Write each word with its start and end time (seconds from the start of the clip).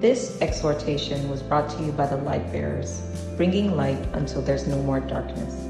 This 0.00 0.40
exhortation 0.40 1.28
was 1.28 1.42
brought 1.42 1.68
to 1.70 1.82
you 1.82 1.90
by 1.90 2.06
the 2.06 2.18
Light 2.18 2.52
Bearers, 2.52 3.02
bringing 3.36 3.76
light 3.76 3.98
until 4.12 4.40
there's 4.40 4.64
no 4.68 4.80
more 4.82 5.00
darkness. 5.00 5.66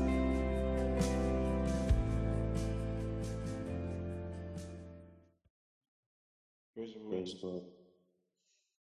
Praise 6.75 7.35
God. 7.43 7.63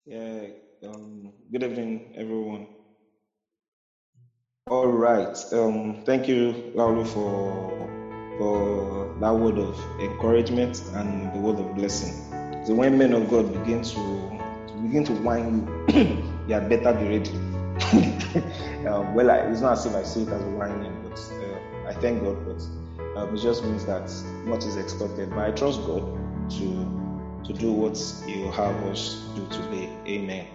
Yeah, 0.05 0.47
um, 0.83 1.31
good 1.49 1.63
evening, 1.63 2.13
everyone. 2.17 2.67
All 4.67 4.87
right. 4.87 5.37
Um, 5.53 6.03
thank 6.05 6.27
you, 6.27 6.73
Laulu, 6.75 7.07
for 7.07 7.87
for 8.37 9.15
that 9.21 9.33
word 9.33 9.57
of 9.57 9.79
encouragement 10.01 10.83
and 10.93 11.33
the 11.33 11.39
word 11.39 11.57
of 11.57 11.73
blessing. 11.73 12.13
So 12.65 12.75
when 12.75 12.97
men 12.97 13.13
of 13.13 13.29
God 13.29 13.53
begin 13.53 13.81
to, 13.81 13.95
to 13.95 14.46
begin 14.81 15.03
to 15.05 15.13
whine 15.13 15.67
you, 15.89 16.23
you 16.47 16.53
had 16.53 16.69
better 16.69 16.93
be 16.93 17.17
ready. 17.17 17.31
um, 18.87 19.13
well, 19.13 19.29
I, 19.31 19.37
it's 19.37 19.61
not 19.61 19.73
as 19.73 19.85
if 19.85 19.95
I 19.95 20.03
say 20.03 20.21
it 20.21 20.29
as 20.29 20.43
a 20.43 20.49
whining, 20.49 20.93
but 21.03 21.19
uh, 21.33 21.87
I 21.87 21.93
thank 21.93 22.23
God. 22.23 22.37
But 22.45 22.61
um, 23.17 23.35
it 23.35 23.39
just 23.39 23.63
means 23.63 23.85
that 23.85 24.11
much 24.45 24.65
is 24.65 24.77
expected. 24.77 25.29
But 25.29 25.39
I 25.39 25.51
trust 25.51 25.81
God 25.85 26.03
to 26.51 26.97
to 27.45 27.53
do 27.53 27.71
what 27.71 27.97
He 28.25 28.41
will 28.43 28.51
have 28.51 28.75
us 28.85 29.23
do 29.35 29.47
today. 29.47 29.89
Amen. 30.07 30.47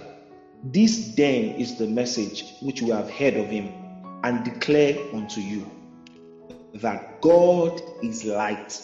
This 0.64 1.00
then 1.16 1.54
is 1.58 1.76
the 1.76 1.88
message 1.88 2.44
which 2.62 2.82
we 2.82 2.92
have 2.92 3.10
heard 3.10 3.38
of 3.38 3.50
him 3.50 3.70
and 4.24 4.44
declare 4.44 4.96
unto 5.14 5.42
you 5.42 5.70
that 6.76 7.22
God 7.22 7.82
is 8.04 8.24
light 8.24 8.82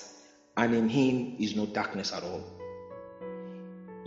and 0.58 0.74
in 0.74 0.88
him 0.88 1.28
is 1.40 1.56
no 1.56 1.66
darkness 1.68 2.12
at 2.12 2.24
all. 2.24 2.57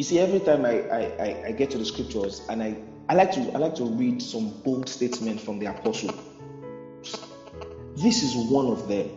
You 0.01 0.05
see, 0.05 0.19
every 0.19 0.41
time 0.41 0.65
I, 0.65 0.83
I, 0.91 1.37
I 1.49 1.53
get 1.53 1.69
to 1.73 1.77
the 1.77 1.85
scriptures 1.85 2.41
and 2.49 2.63
I, 2.63 2.75
I 3.11 3.13
like 3.13 3.33
to 3.33 3.53
I 3.55 3.59
like 3.59 3.75
to 3.75 3.85
read 3.85 4.23
some 4.23 4.49
bold 4.65 4.89
statement 4.89 5.39
from 5.39 5.59
the 5.59 5.67
apostle. 5.67 6.09
This 7.97 8.23
is 8.23 8.35
one 8.35 8.71
of 8.71 8.89
them. 8.89 9.11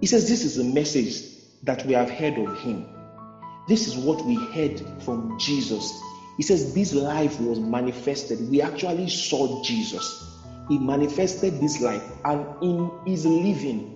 He 0.00 0.08
says, 0.08 0.28
This 0.28 0.44
is 0.44 0.58
a 0.58 0.64
message 0.64 1.22
that 1.62 1.84
we 1.84 1.92
have 1.92 2.10
heard 2.10 2.36
of 2.36 2.58
him. 2.62 2.84
This 3.68 3.86
is 3.86 3.96
what 3.96 4.26
we 4.26 4.34
heard 4.34 4.82
from 5.04 5.38
Jesus. 5.38 5.88
He 6.36 6.42
says, 6.42 6.74
This 6.74 6.92
life 6.92 7.38
was 7.38 7.60
manifested. 7.60 8.40
We 8.50 8.60
actually 8.60 9.06
saw 9.06 9.62
Jesus. 9.62 10.20
He 10.68 10.78
manifested 10.80 11.60
this 11.60 11.80
life, 11.80 12.02
and 12.24 12.44
in 12.60 12.90
his 13.06 13.24
living, 13.24 13.86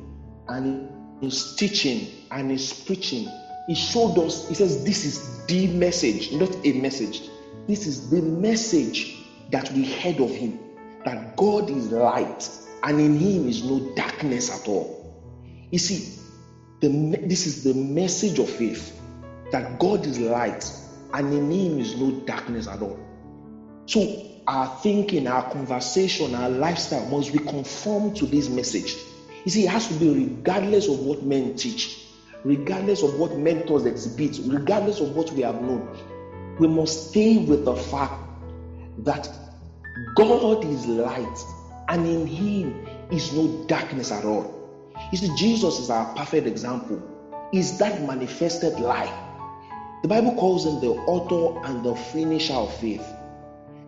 and 0.46 0.88
his 1.20 1.56
teaching, 1.56 2.06
and 2.30 2.48
his 2.48 2.72
preaching, 2.72 3.26
he 3.68 3.74
showed 3.76 4.18
us. 4.18 4.48
He 4.48 4.54
says, 4.54 4.84
This 4.84 5.04
is 5.04 5.46
the 5.46 5.68
message, 5.68 6.32
not 6.32 6.56
a 6.64 6.72
message. 6.72 7.22
This 7.68 7.86
is 7.86 8.10
the 8.10 8.22
message 8.22 9.14
that 9.50 9.70
we 9.72 9.84
heard 9.84 10.20
of 10.20 10.30
him 10.30 10.58
that 11.04 11.36
God 11.36 11.70
is 11.70 11.92
light, 11.92 12.50
and 12.82 13.00
in 13.00 13.16
him 13.16 13.46
is 13.48 13.62
no 13.62 13.94
darkness 13.94 14.50
at 14.50 14.66
all. 14.68 14.98
You 15.70 15.78
see, 15.78 16.18
the, 16.80 16.88
this 17.22 17.46
is 17.46 17.62
the 17.62 17.74
message 17.74 18.38
of 18.40 18.50
faith 18.50 19.00
that 19.52 19.78
God 19.78 20.06
is 20.06 20.18
light 20.18 20.72
and 21.12 21.32
in 21.32 21.50
Him 21.50 21.78
is 21.78 21.96
no 21.96 22.12
darkness 22.26 22.68
at 22.68 22.82
all. 22.82 22.98
So, 23.86 24.24
our 24.46 24.66
thinking, 24.66 25.26
our 25.26 25.42
conversation, 25.50 26.34
our 26.34 26.48
lifestyle 26.48 27.06
must 27.06 27.32
be 27.32 27.38
conformed 27.38 28.16
to 28.16 28.26
this 28.26 28.48
message. 28.48 28.96
You 29.44 29.50
see, 29.50 29.64
it 29.64 29.70
has 29.70 29.88
to 29.88 29.94
be 29.94 30.08
regardless 30.10 30.88
of 30.88 31.00
what 31.00 31.22
men 31.22 31.56
teach, 31.56 32.07
regardless 32.44 33.02
of 33.02 33.18
what 33.18 33.36
mentors 33.36 33.84
exhibit, 33.86 34.40
regardless 34.44 35.00
of 35.00 35.14
what 35.16 35.32
we 35.32 35.42
have 35.42 35.60
known. 35.60 35.86
We 36.58 36.68
must 36.68 37.10
stay 37.10 37.38
with 37.38 37.64
the 37.64 37.74
fact 37.76 38.14
that 38.98 39.28
God 40.16 40.64
is 40.64 40.86
light 40.86 41.38
and 41.88 42.06
in 42.06 42.26
Him 42.26 42.74
is 43.10 43.32
no 43.32 43.48
darkness 43.66 44.12
at 44.12 44.24
all. 44.24 44.46
You 45.12 45.18
see, 45.18 45.30
Jesus 45.36 45.78
is 45.78 45.90
our 45.90 46.06
perfect 46.06 46.46
example. 46.46 47.02
Is 47.52 47.76
that 47.78 48.00
manifested 48.00 48.80
light? 48.80 49.14
The 50.02 50.08
Bible 50.08 50.32
calls 50.32 50.64
him 50.64 50.80
the 50.80 50.90
author 51.06 51.58
and 51.64 51.82
the 51.84 51.94
finisher 51.94 52.54
of 52.54 52.72
faith. 52.72 53.14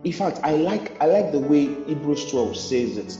In 0.03 0.11
fact, 0.11 0.39
I 0.43 0.55
like 0.55 0.91
I 0.99 1.05
like 1.05 1.31
the 1.31 1.39
way 1.39 1.69
Hebrews 1.87 2.25
12 2.25 2.57
says 2.57 2.97
it. 2.97 3.17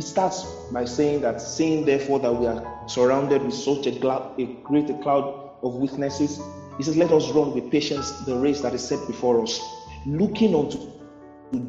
It 0.00 0.04
starts 0.04 0.46
by 0.72 0.86
saying 0.86 1.20
that, 1.20 1.42
saying 1.42 1.84
therefore 1.84 2.20
that 2.20 2.32
we 2.32 2.46
are 2.46 2.58
surrounded 2.88 3.44
with 3.44 3.52
such 3.52 3.86
a, 3.86 3.90
a 4.38 4.48
great 4.64 4.88
a 4.88 4.94
cloud 4.94 5.30
of 5.62 5.74
witnesses. 5.76 6.40
He 6.78 6.84
says, 6.84 6.96
Let 6.96 7.12
us 7.12 7.28
run 7.28 7.52
with 7.52 7.68
patience 7.68 8.10
the 8.24 8.34
race 8.34 8.62
that 8.62 8.72
is 8.72 8.82
set 8.82 9.06
before 9.06 9.42
us, 9.42 9.60
looking 10.06 10.54
unto 10.54 10.78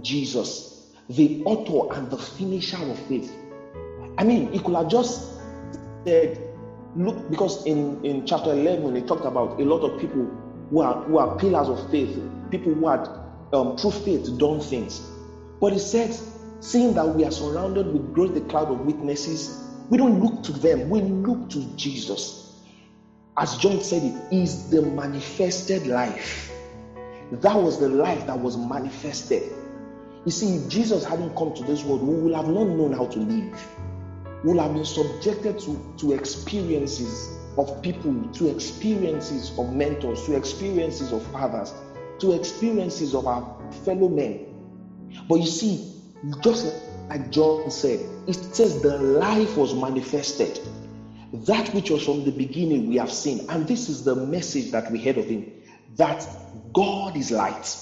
Jesus, 0.01 0.63
the 1.09 1.29
author 1.43 1.81
and 1.93 2.09
the 2.09 2.17
finisher 2.17 2.77
of 2.77 2.97
faith. 2.97 3.29
I 4.17 4.23
mean, 4.23 4.47
he 4.53 4.59
could 4.59 4.75
have 4.75 4.87
just 4.87 5.21
said, 6.07 6.39
look, 6.95 7.17
because 7.29 7.59
in, 7.65 7.97
in 8.01 8.23
chapter 8.23 8.53
11, 8.53 8.95
he 8.95 9.01
talked 9.01 9.25
about 9.25 9.59
a 9.59 9.65
lot 9.65 9.83
of 9.83 9.97
people 9.97 10.29
who 10.69 10.79
are, 10.79 10.95
who 11.03 11.17
are 11.17 11.27
pillars 11.27 11.67
of 11.67 11.81
faith, 11.91 12.17
people 12.49 12.73
who 12.75 12.87
had 12.87 13.09
um, 13.51 13.73
through 13.75 13.91
faith 13.91 14.37
done 14.37 14.61
things. 14.61 15.01
But 15.59 15.73
he 15.73 15.79
said, 15.79 16.15
seeing 16.61 16.93
that 16.93 17.07
we 17.07 17.25
are 17.25 17.31
surrounded 17.31 17.87
with 17.87 18.13
great 18.13 18.37
a 18.37 18.41
cloud 18.41 18.69
of 18.69 18.81
witnesses, 18.81 19.67
we 19.89 19.97
don't 19.97 20.21
look 20.23 20.43
to 20.43 20.53
them, 20.53 20.89
we 20.89 21.01
look 21.01 21.49
to 21.49 21.65
Jesus. 21.75 22.61
As 23.35 23.57
John 23.57 23.81
said, 23.81 24.03
it 24.03 24.33
is 24.33 24.69
the 24.69 24.83
manifested 24.83 25.87
life. 25.87 26.51
That 27.31 27.55
was 27.55 27.79
the 27.79 27.89
life 27.89 28.27
that 28.27 28.39
was 28.39 28.57
manifested. 28.57 29.51
You 30.23 30.31
see, 30.31 30.57
if 30.57 30.67
Jesus 30.69 31.03
hadn't 31.03 31.35
come 31.35 31.53
to 31.55 31.63
this 31.63 31.83
world, 31.83 32.03
we 32.03 32.15
would 32.15 32.35
have 32.35 32.47
not 32.47 32.67
known 32.67 32.93
how 32.93 33.07
to 33.07 33.19
live. 33.19 33.67
We 34.43 34.51
would 34.51 34.61
have 34.61 34.73
been 34.73 34.85
subjected 34.85 35.57
to, 35.59 35.93
to 35.97 36.13
experiences 36.13 37.35
of 37.57 37.81
people, 37.81 38.13
to 38.33 38.49
experiences 38.49 39.57
of 39.57 39.73
mentors, 39.73 40.25
to 40.25 40.35
experiences 40.35 41.11
of 41.11 41.23
fathers, 41.31 41.73
to 42.19 42.33
experiences 42.33 43.15
of 43.15 43.25
our 43.25 43.59
fellow 43.83 44.09
men. 44.09 44.45
But 45.27 45.35
you 45.35 45.47
see, 45.47 45.91
just 46.43 46.67
like 47.09 47.29
John 47.31 47.69
said, 47.71 47.99
it 48.27 48.37
says 48.55 48.81
the 48.81 48.97
life 48.97 49.57
was 49.57 49.73
manifested. 49.73 50.59
That 51.33 51.69
which 51.69 51.89
was 51.89 52.03
from 52.03 52.23
the 52.23 52.31
beginning 52.31 52.87
we 52.87 52.97
have 52.97 53.11
seen. 53.11 53.41
And 53.49 53.67
this 53.67 53.89
is 53.89 54.03
the 54.03 54.15
message 54.15 54.71
that 54.71 54.89
we 54.89 54.99
heard 54.99 55.17
of 55.17 55.27
him 55.27 55.45
that 55.97 56.27
God 56.73 57.17
is 57.17 57.31
light, 57.31 57.77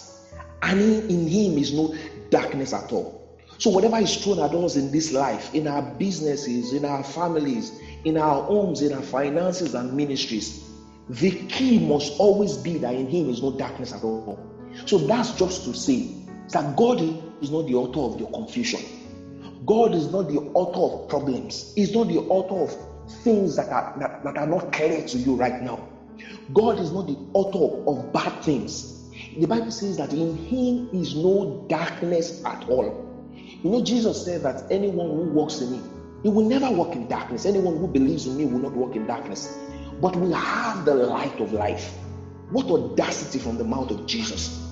and 0.63 0.81
in 0.81 1.27
him 1.27 1.57
is 1.57 1.73
no 1.73 1.89
darkness 2.29 2.73
at 2.73 2.91
all. 2.91 3.13
So, 3.59 3.69
whatever 3.69 3.97
is 3.97 4.15
thrown 4.15 4.39
at 4.39 4.53
us 4.55 4.75
in 4.77 4.91
this 4.91 5.11
life, 5.11 5.49
in 5.53 5.67
our 5.67 5.81
businesses, 5.81 6.73
in 6.73 6.85
our 6.85 7.03
families, 7.03 7.71
in 8.05 8.17
our 8.17 8.41
homes, 8.43 8.81
in 8.81 8.93
our 8.93 9.03
finances 9.03 9.75
and 9.75 9.93
ministries, 9.93 10.55
the 11.09 11.31
key 11.49 11.79
must 11.79 12.13
always 12.19 12.57
be 12.57 12.77
that 12.79 12.95
in 12.95 13.07
him 13.07 13.29
is 13.29 13.41
no 13.41 13.51
darkness 13.51 13.93
at 13.93 14.03
all. 14.03 14.39
So, 14.85 14.97
that's 14.97 15.33
just 15.33 15.65
to 15.65 15.73
say 15.73 16.07
that 16.53 16.75
God 16.75 17.01
is 17.41 17.51
not 17.51 17.67
the 17.67 17.75
author 17.75 17.99
of 17.99 18.19
your 18.19 18.31
confusion. 18.31 18.81
God 19.65 19.93
is 19.93 20.11
not 20.11 20.29
the 20.29 20.39
author 20.53 21.03
of 21.03 21.09
problems. 21.09 21.73
He's 21.75 21.93
not 21.93 22.07
the 22.07 22.19
author 22.19 22.63
of 22.63 23.13
things 23.23 23.55
that 23.55 23.69
are, 23.69 23.95
that, 23.99 24.23
that 24.23 24.37
are 24.37 24.47
not 24.47 24.71
clear 24.71 25.05
to 25.05 25.17
you 25.17 25.35
right 25.35 25.61
now. 25.61 25.87
God 26.53 26.79
is 26.79 26.91
not 26.91 27.07
the 27.07 27.17
author 27.33 27.89
of 27.89 28.11
bad 28.13 28.43
things. 28.43 28.99
The 29.37 29.45
Bible 29.45 29.71
says 29.71 29.97
that 29.97 30.13
in 30.13 30.35
him 30.35 30.89
is 30.93 31.15
no 31.15 31.65
darkness 31.69 32.43
at 32.45 32.67
all. 32.67 33.05
You 33.63 33.69
know, 33.69 33.83
Jesus 33.83 34.23
said 34.25 34.43
that 34.43 34.63
anyone 34.71 35.07
who 35.07 35.29
walks 35.31 35.61
in 35.61 35.71
me, 35.71 35.81
he 36.23 36.29
will 36.29 36.47
never 36.47 36.69
walk 36.71 36.95
in 36.95 37.07
darkness. 37.07 37.45
Anyone 37.45 37.77
who 37.77 37.87
believes 37.87 38.25
in 38.25 38.37
me 38.37 38.45
will 38.45 38.59
not 38.59 38.73
walk 38.73 38.95
in 38.95 39.05
darkness. 39.05 39.57
But 40.01 40.15
we 40.15 40.31
have 40.31 40.85
the 40.85 40.95
light 40.95 41.39
of 41.39 41.53
life. 41.53 41.93
What 42.51 42.67
audacity 42.67 43.39
from 43.39 43.57
the 43.57 43.63
mouth 43.63 43.91
of 43.91 44.05
Jesus! 44.05 44.65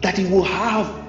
That 0.00 0.18
he 0.18 0.26
will 0.26 0.44
have 0.44 1.03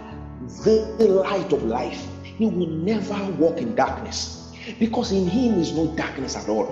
the 0.64 1.08
light 1.08 1.52
of 1.54 1.64
life. 1.64 2.08
He 2.24 2.46
will 2.46 2.68
never 2.68 3.32
walk 3.34 3.60
in 3.60 3.76
darkness 3.76 4.52
because 4.80 5.12
in 5.12 5.28
him 5.28 5.60
is 5.60 5.74
no 5.74 5.96
darkness 5.96 6.36
at 6.36 6.50
all. 6.50 6.68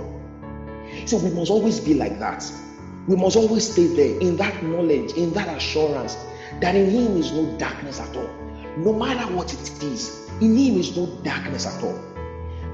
So 1.06 1.18
we 1.18 1.30
must 1.32 1.52
always 1.52 1.80
be 1.80 1.94
like 1.94 2.20
that. 2.20 2.44
We 3.08 3.16
must 3.16 3.36
always 3.36 3.72
stay 3.72 3.88
there 3.88 4.20
in 4.20 4.38
that 4.38 4.64
knowledge, 4.64 5.12
in 5.14 5.34
that 5.34 5.58
assurance 5.58 6.16
that 6.62 6.76
in 6.76 6.90
Him 6.90 7.18
is 7.18 7.32
no 7.32 7.58
darkness 7.58 8.00
at 8.00 8.16
all. 8.16 8.30
No 8.78 8.94
matter 8.94 9.32
what 9.34 9.54
it 9.54 9.84
is, 9.84 10.30
in 10.40 10.56
Him 10.56 10.78
is 10.78 10.96
no 10.96 11.08
darkness 11.24 11.66
at 11.66 11.84
all. 11.84 12.00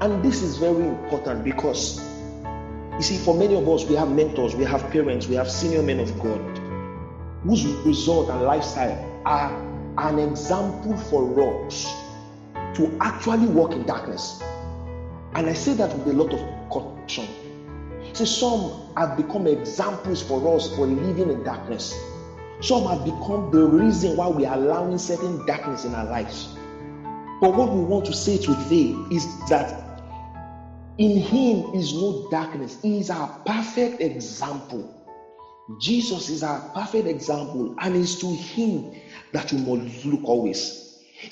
And 0.02 0.24
this 0.24 0.42
is 0.42 0.58
very 0.58 0.88
important 0.88 1.44
because 1.44 2.00
you 2.94 3.02
see, 3.02 3.18
for 3.18 3.34
many 3.34 3.56
of 3.56 3.68
us, 3.68 3.86
we 3.86 3.96
have 3.96 4.12
mentors, 4.12 4.56
we 4.56 4.66
have 4.66 4.90
parents, 4.92 5.28
we 5.28 5.36
have 5.36 5.50
senior 5.50 5.82
men 5.82 6.00
of 6.00 6.20
God 6.20 6.40
whose 7.44 7.66
result 7.86 8.30
and 8.30 8.42
lifestyle 8.42 9.22
are 9.26 9.69
an 10.00 10.20
example 10.20 10.98
for 10.98 11.60
us 11.68 11.98
to 12.76 12.90
actually 13.02 13.48
walk 13.48 13.76
in 13.76 13.86
darkness. 13.86 14.38
And 15.36 15.50
I 15.50 15.54
say 15.54 15.74
that 15.76 15.94
with 15.96 16.08
a 16.08 16.14
lot 16.14 16.34
of 16.34 16.44
caution 16.72 17.30
See, 18.14 18.26
some 18.26 18.74
have 18.98 19.16
become 19.16 19.48
examples 19.48 20.22
for 20.22 20.56
us 20.56 20.68
for 20.68 20.88
living 20.88 21.32
in 21.32 21.44
darkness. 21.44 22.02
Some 22.62 22.86
have 22.86 23.04
become 23.04 23.50
the 23.52 23.64
reason 23.66 24.16
why 24.16 24.28
we 24.30 24.46
are 24.46 24.56
allowing 24.56 25.00
certain 25.00 25.44
darkness 25.46 25.86
in 25.86 25.96
our 25.96 26.06
lives. 26.06 26.50
But 27.42 27.56
what 27.56 27.72
we 27.72 27.82
want 27.82 28.06
to 28.08 28.14
say 28.14 28.38
today 28.38 28.98
is 29.12 29.28
that 29.50 29.74
in 30.98 31.18
Him 31.18 31.66
is 31.74 31.94
no 31.94 32.14
darkness. 32.32 32.80
He 32.82 33.00
is 33.00 33.10
our 33.10 33.30
perfect 33.46 34.02
example. 34.02 34.90
Jesus 35.78 36.30
is 36.30 36.44
our 36.44 36.62
perfect 36.74 37.08
example, 37.08 37.70
and 37.80 37.96
it's 37.98 38.16
to 38.18 38.34
Him 38.34 38.86
that 39.34 39.52
you 39.52 39.60
must 39.60 40.06
look 40.06 40.22
always. 40.24 40.76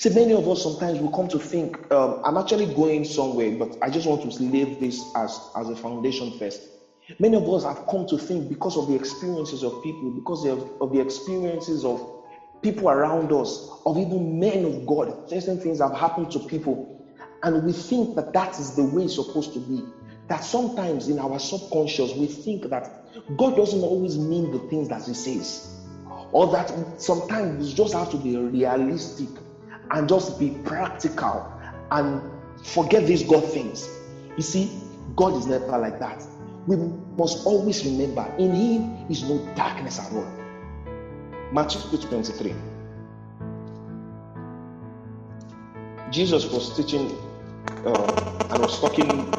See, 0.00 0.10
many 0.10 0.34
of 0.34 0.48
us 0.48 0.62
sometimes 0.62 1.00
we 1.00 1.08
come 1.14 1.28
to 1.28 1.38
think, 1.40 1.78
um, 1.92 2.16
I'm 2.24 2.36
actually 2.38 2.66
going 2.66 3.04
somewhere, 3.04 3.52
but 3.52 3.76
I 3.82 3.90
just 3.90 4.06
want 4.06 4.22
to 4.22 4.28
leave 4.42 4.78
this 4.78 5.04
as, 5.16 5.40
as 5.56 5.70
a 5.70 5.76
foundation 5.76 6.32
first. 6.32 6.62
Many 7.18 7.36
of 7.36 7.48
us 7.48 7.64
have 7.64 7.82
come 7.90 8.04
to 8.06 8.18
think 8.18 8.48
because 8.48 8.76
of 8.76 8.86
the 8.86 8.94
experiences 8.94 9.64
of 9.64 9.80
people, 9.82 10.10
because 10.10 10.44
of, 10.44 10.64
of 10.80 10.92
the 10.92 11.00
experiences 11.00 11.84
of 11.84 12.04
people 12.62 12.90
around 12.90 13.32
us, 13.32 13.62
of 13.86 13.98
even 13.98 14.40
men 14.40 14.64
of 14.66 14.86
God, 14.86 15.14
certain 15.26 15.58
things 15.58 15.80
have 15.80 15.94
happened 15.94 16.30
to 16.32 16.40
people, 16.40 16.82
and 17.42 17.64
we 17.64 17.72
think 17.72 18.14
that 18.14 18.32
that 18.34 18.58
is 18.58 18.72
the 18.74 18.84
way 18.84 19.04
it's 19.04 19.14
supposed 19.16 19.52
to 19.54 19.60
be. 19.60 19.82
That 20.28 20.44
sometimes 20.44 21.08
in 21.08 21.18
our 21.20 21.38
subconscious 21.38 22.14
we 22.14 22.28
think 22.28 22.68
that 22.70 22.88
God 23.38 23.56
doesn't 23.56 23.82
always 23.84 24.18
mean 24.18 24.50
the 24.50 24.60
things 24.60 24.88
that 24.88 25.04
He 25.04 25.14
says, 25.14 25.62
or 26.32 26.46
that 26.48 26.72
sometimes 27.00 27.58
we 27.58 27.74
just 27.74 27.94
have 27.94 28.10
to 28.10 28.16
be 28.18 28.36
realistic 28.36 29.28
and 29.90 30.08
just 30.08 30.38
be 30.38 30.50
practical 30.64 31.44
and 31.90 32.22
forget 32.64 33.06
these 33.06 33.22
God 33.22 33.44
things. 33.44 33.88
You 34.36 34.42
see, 34.42 34.70
God 35.16 35.34
is 35.36 35.46
never 35.46 35.78
like 35.78 35.98
that 35.98 36.26
we 36.68 36.76
must 37.16 37.46
always 37.46 37.84
remember 37.84 38.30
in 38.38 38.52
him 38.52 39.06
is 39.08 39.24
no 39.24 39.38
darkness 39.54 39.98
at 39.98 40.12
all. 40.12 40.28
Matthew 41.50 41.80
23. 41.98 42.54
Jesus 46.10 46.50
was 46.52 46.76
teaching 46.76 47.10
uh, 47.86 48.46
and 48.50 48.62
was 48.62 48.78
talking 48.78 49.32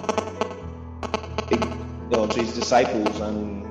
uh, 2.11 2.27
to 2.27 2.39
his 2.39 2.53
disciples 2.53 3.19
and 3.19 3.63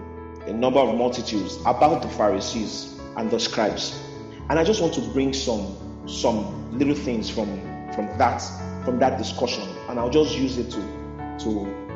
a 0.47 0.53
number 0.53 0.79
of 0.79 0.95
multitudes 0.95 1.59
about 1.67 2.01
the 2.01 2.09
Pharisees 2.09 2.98
and 3.19 3.31
the 3.31 3.39
scribes. 3.39 3.93
And 4.49 4.59
I 4.59 4.65
just 4.65 4.81
want 4.81 4.95
to 4.95 5.03
bring 5.03 5.35
some 5.35 5.77
some 6.07 6.47
little 6.79 6.95
things 6.95 7.29
from 7.29 7.61
from 7.93 8.07
that 8.19 8.41
from 8.85 8.99
that 9.01 9.19
discussion, 9.19 9.65
and 9.89 9.99
I'll 9.99 10.11
just 10.11 10.39
use 10.39 10.59
it 10.59 10.71
to 10.71 10.81
to 11.41 11.51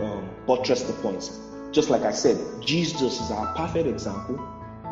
um, 0.05 0.31
buttress 0.47 0.83
the 0.83 0.93
points. 0.95 1.31
Just 1.73 1.91
like 1.91 2.05
I 2.05 2.13
said, 2.13 2.39
Jesus 2.61 3.21
is 3.21 3.31
our 3.31 3.47
perfect 3.55 3.87
example, 3.87 4.39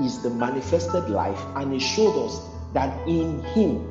is 0.00 0.18
the 0.20 0.30
manifested 0.30 1.10
life, 1.10 1.44
and 1.56 1.72
he 1.72 1.78
showed 1.78 2.16
us 2.24 2.40
that 2.72 2.90
in 3.06 3.40
him, 3.42 3.82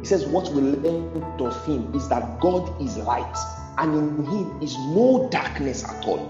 he 0.00 0.06
says, 0.06 0.26
what 0.26 0.48
we 0.50 0.62
learned 0.62 1.40
of 1.40 1.64
him 1.66 1.88
is 1.94 2.08
that 2.08 2.38
God 2.40 2.70
is 2.80 2.96
light, 2.98 3.36
and 3.78 3.94
in 3.94 4.24
him 4.26 4.52
is 4.60 4.78
no 4.78 5.18
darkness 5.30 5.84
at 5.84 6.06
all. 6.06 6.20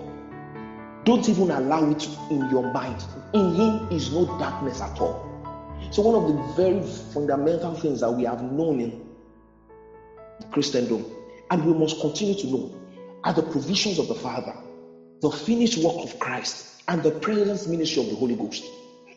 Don't 1.05 1.29
even 1.29 1.51
allow 1.51 1.85
it 1.91 2.09
in 2.31 2.49
your 2.51 2.63
mind. 2.63 3.07
In 3.35 3.55
him 3.55 3.81
is 3.91 4.11
no 4.11 4.27
darkness 4.39 4.81
at 4.81 5.01
all. 5.01 5.32
So, 5.93 6.03
one 6.03 6.15
of 6.17 6.27
the 6.27 6.35
very 6.57 6.83
fundamental 6.83 7.75
things 7.75 8.01
that 8.01 8.13
we 8.13 8.25
have 8.25 8.43
known 8.43 8.81
in 8.81 8.95
Christendom, 10.53 11.07
and 11.51 11.65
we 11.65 11.75
must 11.75 12.01
continue 12.01 12.35
to 12.37 12.49
know, 12.49 12.71
are 13.25 13.35
the 13.35 13.43
provisions 13.43 13.99
of 13.99 14.09
the 14.09 14.17
Father 14.17 14.55
the 15.23 15.31
finished 15.31 15.79
work 15.79 15.97
of 16.03 16.19
Christ 16.19 16.65
and 16.89 17.03
the 17.03 17.13
presence 17.13 17.67
ministry 17.69 18.03
of 18.03 18.11
the 18.11 18.17
Holy 18.17 18.37
Ghost. 18.37 18.63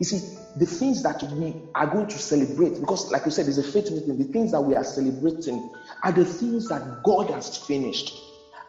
You 0.00 0.06
see, 0.06 0.20
the 0.56 0.66
things 0.66 1.02
that 1.02 1.22
we 1.22 1.56
are 1.74 1.86
going 1.86 2.06
to 2.08 2.18
celebrate, 2.18 2.78
because 2.80 3.10
like 3.10 3.24
you 3.26 3.30
said, 3.32 3.48
it's 3.48 3.58
a 3.58 3.64
faith 3.64 3.90
meeting, 3.90 4.16
the 4.18 4.24
things 4.26 4.52
that 4.52 4.62
we 4.62 4.74
are 4.74 4.84
celebrating 4.84 5.62
are 6.04 6.12
the 6.12 6.24
things 6.24 6.68
that 6.68 6.82
God 7.04 7.30
has 7.30 7.48
finished, 7.56 8.12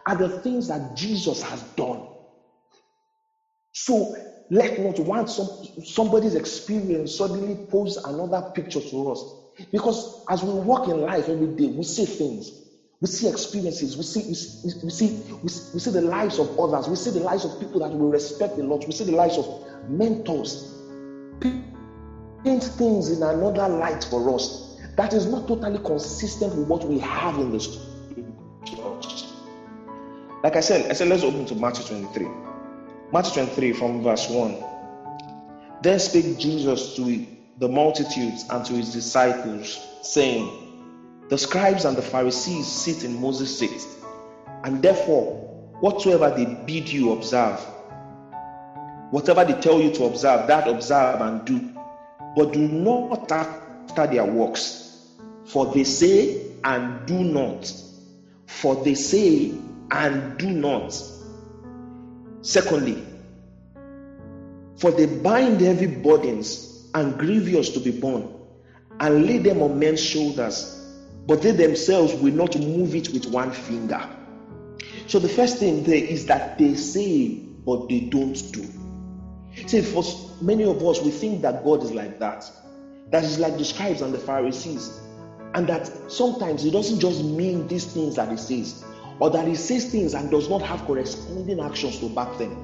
are 0.07 0.15
the 0.15 0.29
things 0.29 0.67
that 0.67 0.81
Jesus 0.95 1.41
has 1.43 1.63
done. 1.77 2.03
So 3.73 4.11
let 4.49 4.79
not 4.79 4.99
want 4.99 5.29
some, 5.29 5.49
somebody's 5.83 6.35
experience 6.35 7.17
suddenly 7.17 7.55
pose 7.69 7.97
another 7.97 8.41
picture 8.53 8.81
to 8.81 9.11
us. 9.11 9.23
Because 9.71 10.23
as 10.29 10.43
we 10.43 10.53
walk 10.53 10.87
in 10.87 11.01
life 11.01 11.29
every 11.29 11.47
day, 11.47 11.67
we 11.67 11.83
see 11.83 12.05
things. 12.05 12.63
We 13.01 13.07
see 13.07 13.27
experiences. 13.27 13.97
We 13.97 14.03
see, 14.03 14.23
we 14.27 14.33
see, 14.33 14.79
we 14.83 14.89
see, 14.89 15.69
we 15.73 15.79
see 15.79 15.91
the 15.91 16.01
lives 16.01 16.39
of 16.39 16.59
others. 16.59 16.87
We 16.87 16.95
see 16.95 17.11
the 17.11 17.19
lives 17.19 17.45
of 17.45 17.59
people 17.59 17.79
that 17.81 17.91
we 17.91 18.09
respect 18.09 18.57
a 18.57 18.63
lot. 18.63 18.85
We 18.85 18.91
see 18.91 19.03
the 19.03 19.15
lives 19.15 19.37
of 19.37 19.47
mentors. 19.89 20.73
Paint 21.41 22.63
things 22.63 23.09
in 23.09 23.23
another 23.23 23.67
light 23.67 24.03
for 24.03 24.33
us 24.33 24.67
that 24.95 25.13
is 25.13 25.27
not 25.27 25.47
totally 25.47 25.79
consistent 25.79 26.55
with 26.55 26.67
what 26.67 26.83
we 26.85 26.97
have 26.99 27.37
in 27.37 27.51
this 27.51 27.67
church. 28.65 29.25
Like 30.43 30.55
I 30.55 30.59
said, 30.59 30.89
I 30.89 30.93
said, 30.93 31.07
let's 31.07 31.23
open 31.23 31.45
to 31.45 31.55
Matthew 31.55 31.85
23. 31.85 32.27
Matthew 33.11 33.45
23 33.45 33.73
from 33.73 34.03
verse 34.03 34.29
1. 34.29 34.57
Then 35.81 35.99
spake 35.99 36.37
Jesus 36.37 36.95
to 36.95 37.25
the 37.57 37.69
multitudes 37.69 38.45
and 38.49 38.65
to 38.65 38.73
his 38.73 38.93
disciples, 38.93 39.79
saying, 40.01 41.27
the 41.29 41.37
scribes 41.37 41.85
and 41.85 41.97
the 41.97 42.01
Pharisees 42.01 42.67
sit 42.67 43.03
in 43.03 43.19
Moses' 43.21 43.59
seat, 43.59 43.87
and 44.63 44.81
therefore, 44.81 45.25
whatsoever 45.81 46.31
they 46.35 46.45
bid 46.65 46.89
you 46.89 47.11
observe, 47.11 47.59
whatever 49.11 49.43
they 49.45 49.59
tell 49.59 49.81
you 49.81 49.91
to 49.95 50.05
observe, 50.05 50.47
that 50.47 50.67
observe 50.67 51.21
and 51.21 51.45
do, 51.45 51.61
but 52.35 52.53
do 52.53 52.59
not 52.59 53.31
after 53.31 54.07
their 54.07 54.25
works, 54.25 54.87
For 55.47 55.65
they 55.73 55.85
say 55.85 56.41
and 56.63 57.05
do 57.07 57.23
not. 57.23 57.73
For 58.45 58.75
they 58.83 58.95
say 58.95 59.51
and 59.91 60.37
do 60.37 60.49
not. 60.49 60.93
Secondly, 62.41 63.03
for 64.77 64.91
they 64.91 65.05
bind 65.05 65.59
heavy 65.59 65.87
burdens 65.87 66.87
and 66.93 67.17
grievous 67.17 67.69
to 67.71 67.79
be 67.79 67.91
borne, 67.91 68.33
and 68.99 69.25
lay 69.25 69.37
them 69.39 69.61
on 69.61 69.79
men's 69.79 70.01
shoulders, 70.01 70.73
but 71.25 71.41
they 71.41 71.51
themselves 71.51 72.13
will 72.15 72.33
not 72.33 72.57
move 72.57 72.95
it 72.95 73.09
with 73.09 73.25
one 73.27 73.51
finger. 73.51 74.07
So 75.07 75.19
the 75.19 75.29
first 75.29 75.57
thing 75.57 75.83
there 75.83 76.03
is 76.03 76.25
that 76.27 76.57
they 76.57 76.75
say, 76.75 77.29
but 77.65 77.89
they 77.89 78.01
don't 78.01 78.33
do. 78.51 78.65
See, 79.65 79.81
for 79.81 80.03
many 80.41 80.63
of 80.63 80.83
us, 80.83 81.01
we 81.01 81.11
think 81.11 81.41
that 81.41 81.63
God 81.63 81.83
is 81.83 81.91
like 81.91 82.19
that. 82.19 82.49
That 83.09 83.23
is 83.23 83.39
like 83.39 83.57
the 83.57 83.65
scribes 83.65 84.01
and 84.01 84.13
the 84.13 84.19
Pharisees. 84.19 84.99
And 85.53 85.67
that 85.67 86.11
sometimes 86.11 86.63
He 86.63 86.71
doesn't 86.71 86.99
just 86.99 87.23
mean 87.23 87.67
these 87.67 87.85
things 87.85 88.15
that 88.15 88.29
He 88.29 88.37
says, 88.37 88.83
or 89.19 89.29
that 89.29 89.47
He 89.47 89.55
says 89.55 89.91
things 89.91 90.13
and 90.13 90.29
does 90.29 90.49
not 90.49 90.61
have 90.61 90.81
corresponding 90.85 91.59
actions 91.59 91.99
to 91.99 92.09
back 92.09 92.37
them. 92.37 92.63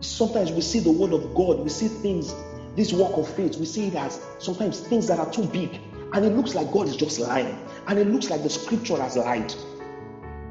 Sometimes 0.00 0.52
we 0.52 0.60
see 0.60 0.78
the 0.78 0.92
Word 0.92 1.12
of 1.12 1.34
God, 1.34 1.60
we 1.60 1.68
see 1.68 1.88
things, 1.88 2.34
this 2.76 2.92
work 2.92 3.16
of 3.16 3.28
faith, 3.28 3.56
we 3.58 3.66
see 3.66 3.88
it 3.88 3.94
as 3.94 4.20
sometimes 4.38 4.80
things 4.80 5.06
that 5.08 5.18
are 5.18 5.30
too 5.30 5.44
big, 5.44 5.80
and 6.12 6.24
it 6.24 6.30
looks 6.34 6.54
like 6.54 6.70
God 6.72 6.86
is 6.86 6.96
just 6.96 7.18
lying, 7.18 7.58
and 7.88 7.98
it 7.98 8.06
looks 8.06 8.30
like 8.30 8.42
the 8.42 8.50
scripture 8.50 8.96
has 9.00 9.16
lied. 9.16 9.52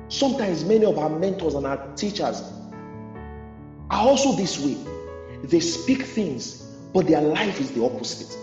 Sometimes 0.10 0.64
many 0.64 0.86
of 0.86 0.98
our 0.98 1.10
mentors 1.10 1.54
and 1.54 1.66
our 1.66 1.78
teachers 1.96 2.42
are 3.90 4.08
also 4.08 4.36
this 4.36 4.60
way. 4.60 4.78
They 5.44 5.60
speak 5.60 6.04
things, 6.04 6.62
but 6.94 7.08
their 7.08 7.22
life 7.22 7.60
is 7.60 7.72
the 7.72 7.84
opposite. 7.84 8.38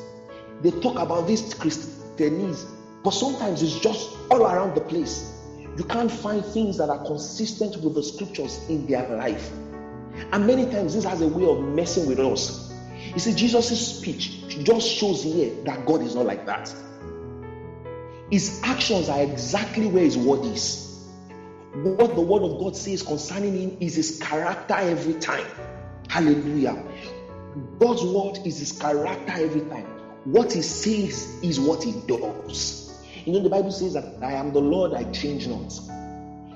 They 0.62 0.70
talk 0.70 0.98
about 0.98 1.26
this 1.26 1.54
Christianese, 1.54 2.66
but 3.02 3.10
sometimes 3.10 3.62
it's 3.62 3.78
just 3.78 4.16
all 4.30 4.42
around 4.42 4.74
the 4.74 4.80
place. 4.80 5.33
You 5.76 5.85
can't 5.85 6.11
find 6.11 6.45
things 6.45 6.76
that 6.78 6.88
are 6.88 7.04
consistent 7.04 7.76
with 7.78 7.95
the 7.95 8.02
scriptures 8.02 8.61
in 8.69 8.87
their 8.87 9.09
life. 9.16 9.50
And 10.33 10.47
many 10.47 10.66
times 10.71 10.95
this 10.95 11.04
has 11.04 11.21
a 11.21 11.28
way 11.28 11.45
of 11.45 11.61
messing 11.62 12.07
with 12.07 12.21
us. 12.21 12.73
You 13.12 13.19
see, 13.19 13.35
Jesus' 13.35 13.99
speech 13.99 14.49
just 14.62 14.88
shows 14.88 15.23
here 15.23 15.52
that 15.64 15.85
God 15.85 16.02
is 16.02 16.14
not 16.14 16.26
like 16.26 16.47
that. 16.47 16.73
His 18.31 18.61
actions 18.62 19.09
are 19.09 19.23
exactly 19.23 19.87
where 19.87 20.04
his 20.04 20.16
word 20.16 20.45
is. 20.47 21.09
What 21.75 22.14
the 22.14 22.21
word 22.21 22.43
of 22.43 22.61
God 22.61 22.76
says 22.76 23.02
concerning 23.02 23.57
him 23.57 23.76
is 23.81 23.97
his 23.97 24.21
character 24.21 24.75
every 24.75 25.14
time. 25.14 25.47
Hallelujah. 26.09 26.81
God's 27.81 28.02
word 28.04 28.47
is 28.47 28.59
his 28.59 28.73
character 28.73 29.33
every 29.33 29.62
time. 29.62 29.87
What 30.25 30.52
he 30.52 30.62
says 30.62 31.43
is 31.43 31.59
what 31.59 31.83
he 31.83 31.93
does. 32.07 32.83
You 33.26 33.33
know, 33.33 33.40
the 33.40 33.49
Bible 33.49 33.73
says 33.73 33.95
that 33.95 34.04
I 34.23 34.33
am 34.33 34.52
the 34.52 34.61
Lord, 34.61 34.93
I 34.95 35.04
change 35.04 35.49
not. 35.49 35.73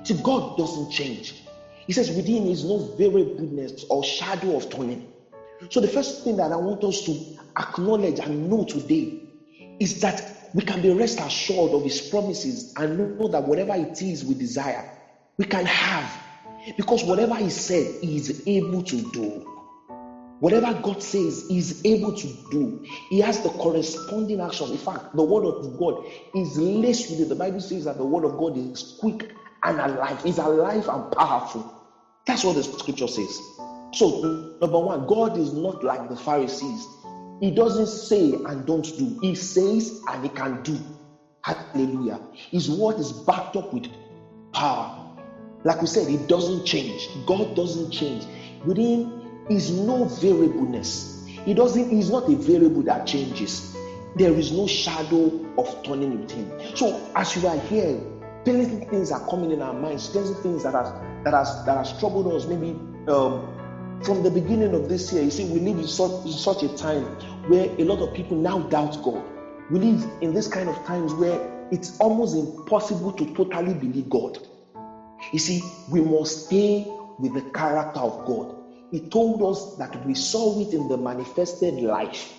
See, 0.03 0.13
God 0.23 0.55
doesn't 0.57 0.89
change. 0.89 1.35
He 1.87 1.93
says 1.93 2.11
within 2.11 2.47
is 2.47 2.63
no 2.63 2.77
variableness 2.77 3.85
or 3.89 4.03
shadow 4.03 4.55
of 4.55 4.69
turning. 4.69 5.01
So, 5.69 5.79
the 5.79 5.87
first 5.87 6.23
thing 6.23 6.37
that 6.37 6.51
I 6.51 6.57
want 6.57 6.83
us 6.83 7.01
to 7.03 7.19
acknowledge 7.57 8.19
and 8.19 8.49
know 8.49 8.63
today 8.63 9.11
is 9.79 9.99
that 10.01 10.21
we 10.53 10.61
can 10.63 10.81
be 10.81 10.91
rest 10.91 11.19
assured 11.19 11.73
of 11.73 11.83
His 11.83 12.01
promises 12.01 12.71
and 12.77 12.97
know 12.97 13.27
that 13.29 13.43
whatever 13.43 13.75
it 13.75 14.01
is 14.01 14.23
we 14.23 14.35
desire, 14.35 14.85
we 15.37 15.45
can 15.45 15.65
have. 15.65 16.15
Because 16.77 17.03
whatever 17.03 17.35
He 17.35 17.49
said, 17.49 17.97
He 18.01 18.17
is 18.17 18.43
able 18.45 18.83
to 18.83 19.01
do. 19.11 19.43
Whatever 20.39 20.73
God 20.73 21.01
says, 21.01 21.45
He 21.49 21.57
is 21.59 21.75
able 21.85 22.13
to 22.13 22.29
do. 22.51 22.79
He 23.09 23.19
has 23.19 23.41
the 23.41 23.49
corresponding 23.51 24.41
action. 24.41 24.71
In 24.71 24.77
fact, 24.77 25.05
the 25.13 25.23
Word 25.23 25.45
of 25.45 25.77
God 25.77 25.97
is 26.35 26.57
laced 26.57 27.09
with 27.09 27.21
it. 27.21 27.29
The 27.29 27.35
Bible 27.35 27.61
says 27.61 27.85
that 27.85 27.97
the 27.97 28.05
Word 28.05 28.25
of 28.25 28.37
God 28.37 28.57
is 28.57 28.93
quick 28.99 29.25
and 29.63 29.79
alive, 29.79 30.21
is 30.25 30.37
alive 30.39 30.89
and 30.89 31.09
powerful. 31.11 31.65
That's 32.25 32.43
what 32.43 32.55
the 32.55 32.63
scripture 32.63 33.07
says. 33.07 33.41
So, 33.93 34.17
number 34.61 34.79
one, 34.79 35.05
God 35.05 35.37
is 35.37 35.53
not 35.53 35.83
like 35.83 36.07
the 36.07 36.17
Pharisees. 36.17 36.87
He 37.41 37.51
doesn't 37.51 37.89
say 37.89 38.35
and 38.45 38.65
don't 38.65 38.91
do, 38.97 39.15
He 39.21 39.35
says 39.35 39.93
and 40.09 40.23
He 40.23 40.29
can 40.29 40.61
do. 40.63 40.79
Hallelujah. 41.43 42.21
His 42.51 42.69
word 42.69 42.99
is 42.99 43.13
backed 43.13 43.55
up 43.57 43.73
with 43.73 43.85
power. 44.53 44.91
Like 45.65 45.81
we 45.81 45.87
said, 45.87 46.09
it 46.09 46.27
doesn't 46.27 46.65
change. 46.65 47.09
God 47.25 47.53
doesn't 47.55 47.91
change. 47.91 48.25
Within 48.65 49.07
is 49.49 49.71
no 49.71 50.05
variableness. 50.05 51.07
He 51.45 51.53
doesn't, 51.53 51.89
he's 51.91 52.09
not 52.09 52.27
a 52.29 52.35
variable 52.35 52.83
that 52.83 53.05
changes. 53.05 53.63
There 54.15 54.37
is 54.37 54.51
no 54.51 54.67
shadow 54.67 55.33
of 55.57 55.75
turning 55.83 56.19
with 56.19 56.31
him. 56.31 56.51
So 56.75 56.99
as 57.15 57.35
you 57.35 57.47
are 57.47 57.57
here, 57.57 57.99
plenty 58.45 58.77
things 58.89 59.11
are 59.11 59.21
coming 59.29 59.51
in 59.51 59.61
our 59.61 59.73
minds, 59.73 60.09
plenty 60.09 60.33
things 60.41 60.63
that 60.63 60.75
are 60.75 60.85
that 61.23 61.33
has 61.33 61.55
that 61.65 61.77
has 61.77 61.93
troubled 61.93 62.27
us, 62.27 62.45
maybe 62.47 62.75
um, 63.07 63.43
from 64.03 64.23
the 64.23 64.31
beginning 64.31 64.73
of 64.73 64.87
this 64.87 65.11
year. 65.11 65.21
You 65.23 65.31
see, 65.31 65.43
we 65.45 65.59
live 65.59 65.77
in 65.77 65.87
such, 65.87 66.11
in 66.25 66.31
such 66.31 66.63
a 66.63 66.69
time 66.69 67.05
where 67.47 67.69
a 67.77 67.83
lot 67.83 68.01
of 68.01 68.13
people 68.13 68.37
now 68.37 68.61
doubt 68.61 68.97
God. 69.01 69.23
We 69.69 69.79
live 69.79 70.07
in 70.21 70.33
this 70.33 70.47
kind 70.47 70.69
of 70.69 70.83
times 70.83 71.13
where 71.13 71.39
it's 71.71 71.93
almost 71.99 72.35
impossible 72.35 73.11
to 73.13 73.25
totally 73.27 73.73
believe 73.73 74.09
God. 74.09 74.37
You 75.31 75.39
see, 75.39 75.61
we 75.87 76.01
must 76.01 76.45
stay 76.45 76.85
with 77.19 77.33
the 77.33 77.41
character 77.53 77.99
of 77.99 78.23
God. 78.25 78.53
He 78.91 78.99
told 79.01 79.41
us 79.43 79.67
that 79.77 79.95
we 80.05 80.13
saw 80.15 80.57
it 80.59 80.73
in 80.73 80.87
the 80.87 80.97
manifested 80.97 81.81
life. 81.81 82.33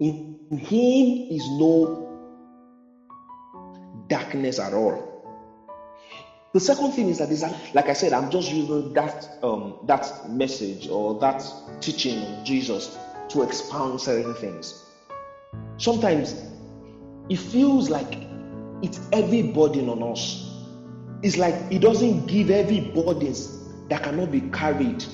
In 0.00 0.16
Him 0.50 1.16
is 1.28 1.48
no 1.50 1.86
darkness 4.08 4.58
at 4.58 4.72
all. 4.72 4.96
The 6.54 6.60
second 6.60 6.92
thing 6.92 7.08
is 7.08 7.18
that, 7.18 7.30
is 7.30 7.44
like 7.74 7.88
I 7.90 7.92
said, 7.92 8.12
I'm 8.14 8.30
just 8.30 8.50
using 8.50 8.92
that 8.94 9.28
um, 9.42 9.74
that 9.82 10.10
message 10.26 10.88
or 10.88 11.14
that 11.16 11.42
teaching 11.80 12.18
of 12.18 12.44
Jesus 12.44 12.90
to 13.28 13.42
expound 13.42 14.00
certain 14.00 14.34
things. 14.34 14.74
Sometimes 15.76 16.36
it 17.28 17.38
feels 17.38 17.90
like 17.90 18.18
it's 18.82 18.98
heavy 19.12 19.42
burden 19.42 19.90
on 19.90 20.02
us. 20.02 20.38
It's 21.22 21.36
like 21.36 21.56
it 21.70 21.80
doesn't 21.82 22.26
give 22.26 22.48
heavy 22.48 22.80
burdens 22.80 23.50
that 23.90 24.02
cannot 24.02 24.30
be 24.30 24.40
carried 24.40 25.04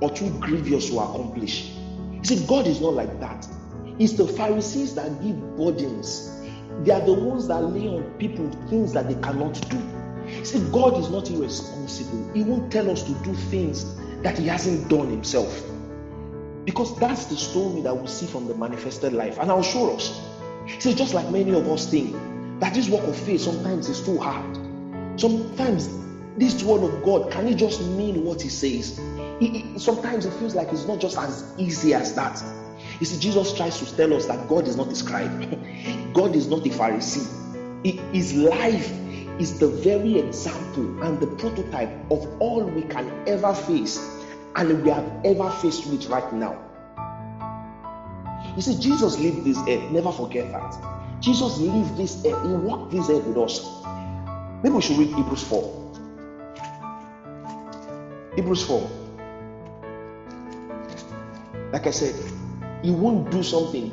or 0.00 0.10
too 0.10 0.30
grievous 0.40 0.88
to 0.90 0.98
accomplish. 0.98 1.70
You 2.12 2.24
see, 2.24 2.46
God 2.46 2.66
is 2.66 2.80
not 2.80 2.94
like 2.94 3.20
that. 3.20 3.46
It's 3.98 4.14
the 4.14 4.26
Pharisees 4.26 4.94
that 4.94 5.22
give 5.22 5.56
burdens. 5.56 6.30
They 6.82 6.92
are 6.92 7.00
the 7.00 7.12
ones 7.12 7.46
that 7.48 7.60
lay 7.60 7.86
on 7.86 8.02
people 8.18 8.50
things 8.68 8.92
that 8.92 9.08
they 9.08 9.14
cannot 9.16 9.54
do. 9.70 9.80
See, 10.44 10.58
God 10.70 10.98
is 10.98 11.10
not 11.10 11.30
irresponsible. 11.30 12.32
He 12.32 12.42
won't 12.42 12.72
tell 12.72 12.90
us 12.90 13.02
to 13.04 13.12
do 13.22 13.34
things 13.34 13.94
that 14.22 14.38
He 14.38 14.46
hasn't 14.48 14.88
done 14.88 15.10
Himself. 15.10 15.62
Because 16.64 16.98
that's 16.98 17.26
the 17.26 17.36
story 17.36 17.82
that 17.82 17.94
we 17.94 18.06
see 18.06 18.26
from 18.26 18.48
the 18.48 18.54
manifested 18.54 19.12
life. 19.12 19.38
And 19.38 19.50
I'll 19.50 19.62
show 19.62 19.94
us. 19.94 20.20
See, 20.78 20.94
just 20.94 21.14
like 21.14 21.28
many 21.30 21.52
of 21.52 21.68
us 21.68 21.90
think 21.90 22.16
that 22.60 22.72
this 22.72 22.88
work 22.88 23.04
of 23.04 23.16
faith 23.16 23.42
sometimes 23.42 23.88
is 23.88 24.00
too 24.04 24.18
hard. 24.18 24.56
Sometimes 25.20 25.88
this 26.36 26.62
word 26.64 26.82
of 26.82 27.04
God, 27.04 27.30
can 27.30 27.46
it 27.46 27.56
just 27.56 27.82
mean 27.82 28.24
what 28.24 28.40
He 28.40 28.48
says? 28.48 28.98
Sometimes 29.78 30.26
it 30.26 30.32
feels 30.34 30.54
like 30.54 30.72
it's 30.72 30.86
not 30.86 31.00
just 31.00 31.16
as 31.18 31.44
easy 31.56 31.94
as 31.94 32.14
that. 32.14 32.42
You 33.00 33.06
see, 33.06 33.18
Jesus 33.18 33.52
tries 33.54 33.78
to 33.78 33.96
tell 33.96 34.14
us 34.14 34.26
that 34.26 34.48
God 34.48 34.68
is 34.68 34.76
not 34.76 34.88
a 34.88 34.94
scribe, 34.94 36.12
God 36.12 36.34
is 36.36 36.48
not 36.48 36.66
a 36.66 36.70
Pharisee. 36.70 37.26
His 38.14 38.34
life 38.34 38.90
is 39.38 39.58
the 39.58 39.68
very 39.68 40.18
example 40.18 41.02
and 41.02 41.20
the 41.20 41.26
prototype 41.26 41.90
of 42.10 42.26
all 42.40 42.64
we 42.64 42.82
can 42.82 43.10
ever 43.28 43.54
face 43.54 43.98
and 44.56 44.82
we 44.82 44.90
have 44.90 45.10
ever 45.24 45.50
faced 45.50 45.86
with 45.86 46.06
right 46.06 46.32
now. 46.32 46.60
You 48.56 48.62
see, 48.62 48.78
Jesus 48.78 49.18
lived 49.18 49.44
this 49.44 49.58
earth. 49.68 49.90
Never 49.90 50.12
forget 50.12 50.50
that. 50.52 51.20
Jesus 51.20 51.58
lived 51.58 51.96
this 51.96 52.24
earth. 52.24 52.42
He 52.42 52.52
walked 52.54 52.92
this 52.92 53.10
earth 53.10 53.24
with 53.24 53.38
us. 53.38 53.82
Maybe 54.62 54.76
we 54.76 54.82
should 54.82 54.98
read 54.98 55.08
Hebrews 55.08 55.42
4. 55.42 55.84
Hebrews 58.36 58.66
4. 58.66 59.03
Like 61.74 61.88
I 61.88 61.92
said, 61.92 62.16
He 62.82 62.92
won't 62.92 63.30
do 63.30 63.44
something. 63.44 63.92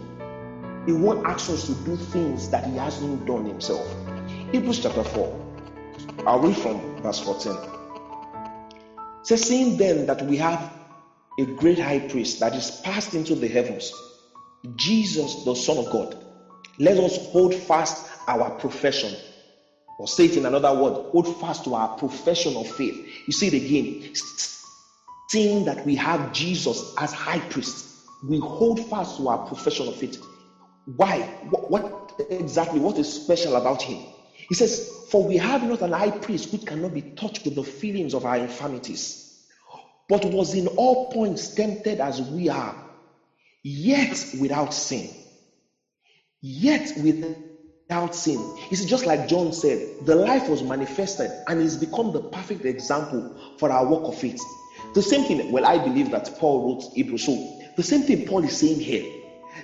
He 0.87 0.93
won't 0.93 1.21
ask 1.25 1.49
us 1.51 1.65
to 1.67 1.75
do 1.75 1.97
things 1.97 2.49
that 2.49 2.65
He 2.65 2.77
hasn't 2.77 3.25
done 3.27 3.45
Himself. 3.45 3.97
Hebrews 4.53 4.81
chapter 4.81 5.03
4. 5.03 5.31
I'll 6.27 6.39
read 6.39 6.57
from 6.57 6.83
verse 7.01 7.19
14. 7.19 7.53
It 7.53 7.59
says, 9.27 9.43
Seeing 9.43 9.77
then 9.77 10.05
that 10.07 10.21
we 10.23 10.37
have 10.37 10.69
a 11.39 11.45
great 11.45 11.79
high 11.79 11.99
priest 11.99 12.39
that 12.41 12.55
is 12.55 12.71
passed 12.71 13.15
into 13.15 13.35
the 13.35 13.49
heavens, 13.49 13.91
Jesus, 14.75 15.37
the 15.45 15.55
Son 15.55 15.79
of 15.79 15.89
God, 15.89 16.15
let 16.79 16.99
us 16.99 17.19
hold 17.31 17.55
fast 17.55 18.05
our 18.27 18.51
profession. 18.51 19.17
Or 19.99 20.07
say 20.07 20.25
it 20.25 20.37
in 20.37 20.45
another 20.45 20.73
word, 20.73 20.99
hold 21.13 21.27
fast 21.27 21.65
to 21.65 21.75
our 21.75 21.89
profession 21.89 22.57
of 22.57 22.67
faith. 22.67 22.99
You 23.27 23.33
see 23.33 23.47
it 23.47 23.55
again. 23.55 23.89
Seeing 25.31 25.63
that 25.63 25.85
we 25.85 25.95
have 25.95 26.33
Jesus 26.33 26.83
as 26.99 27.13
high 27.13 27.39
priest, 27.39 27.85
we 28.27 28.39
hold 28.39 28.81
fast 28.81 29.15
to 29.15 29.29
our 29.29 29.37
profession 29.39 29.87
of 29.87 29.95
faith. 29.95 30.17
Why? 30.97 31.25
What, 31.49 31.71
what 31.71 32.01
exactly 32.29 32.79
what 32.81 32.99
is 32.99 33.07
special 33.09 33.55
about 33.55 33.81
him. 33.81 34.01
He 34.49 34.55
says, 34.55 34.81
For 35.09 35.23
we 35.23 35.37
have 35.37 35.63
not 35.63 35.81
an 35.83 35.93
high 35.93 36.11
priest 36.11 36.49
who 36.51 36.57
cannot 36.59 36.93
be 36.93 37.05
touched 37.15 37.45
with 37.45 37.55
the 37.55 37.63
feelings 37.63 38.13
of 38.13 38.25
our 38.25 38.37
infirmities, 38.37 39.17
but 40.09 40.25
was 40.25 40.53
in 40.53 40.67
all 40.67 40.97
points 41.07 41.49
tempted 41.55 42.01
as 42.01 42.21
we 42.21 42.49
are, 42.49 42.75
yet 43.63 44.25
without 44.37 44.73
sin. 44.73 45.09
Yet 46.41 46.91
without 46.97 48.13
sin. 48.15 48.37
It's 48.71 48.85
just 48.85 49.05
like 49.05 49.27
John 49.27 49.53
said, 49.53 49.79
the 50.05 50.15
life 50.15 50.49
was 50.49 50.63
manifested 50.63 51.31
and 51.47 51.61
is 51.61 51.77
become 51.77 52.11
the 52.11 52.21
perfect 52.21 52.65
example 52.65 53.25
for 53.59 53.71
our 53.71 53.85
work 53.85 54.01
of 54.05 54.15
faith. 54.15 54.37
The 54.93 55.03
same 55.03 55.23
thing, 55.23 55.41
well, 55.47 55.65
I 55.65 55.79
believe 55.79 56.11
that 56.11 56.29
Paul 56.37 56.61
wrote 56.61 56.89
Hebrews. 56.93 57.23
So 57.23 57.39
the 57.77 57.83
same 57.83 58.03
thing 58.03 58.21
Paul 58.21 58.43
is 58.43 58.55
saying 58.55 58.81
here 58.81 59.03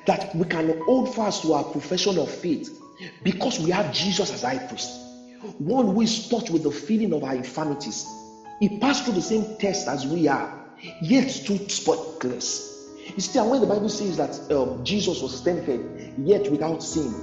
that 0.06 0.26
we 0.34 0.46
can 0.46 0.74
hold 0.86 1.10
fast 1.10 1.44
to 1.44 1.54
our 1.54 1.66
profession 1.66 2.18
of 2.20 2.30
faith 2.30 2.70
because 3.24 3.60
we 3.60 3.72
have 3.72 3.90
Jesus 3.92 4.32
as 4.32 4.44
high 4.44 4.60
priest, 4.60 5.00
one 5.58 5.88
who 5.88 6.02
is 6.02 6.22
touched 6.22 6.52
with 6.52 6.64
the 6.64 6.72
feeling 6.72 7.14
of 7.14 7.24
our 7.24 7.36
infirmities. 7.36 8.06
He 8.60 8.70
passed 8.70 9.06
through 9.06 9.14
the 9.16 9.22
same 9.22 9.46
test 9.60 9.88
as 9.88 10.08
we 10.08 10.28
are, 10.28 10.50
yet 11.02 11.30
stood 11.30 11.70
spotless. 11.72 12.64
You 13.16 13.22
see, 13.22 13.40
and 13.40 13.50
when 13.50 13.62
the 13.62 13.68
Bible 13.68 13.90
says 13.90 14.18
that 14.18 14.40
um, 14.52 14.80
Jesus 14.84 15.22
was 15.22 15.42
tempted, 15.42 15.82
yet 16.18 16.50
without 16.50 16.82
sin, 16.84 17.16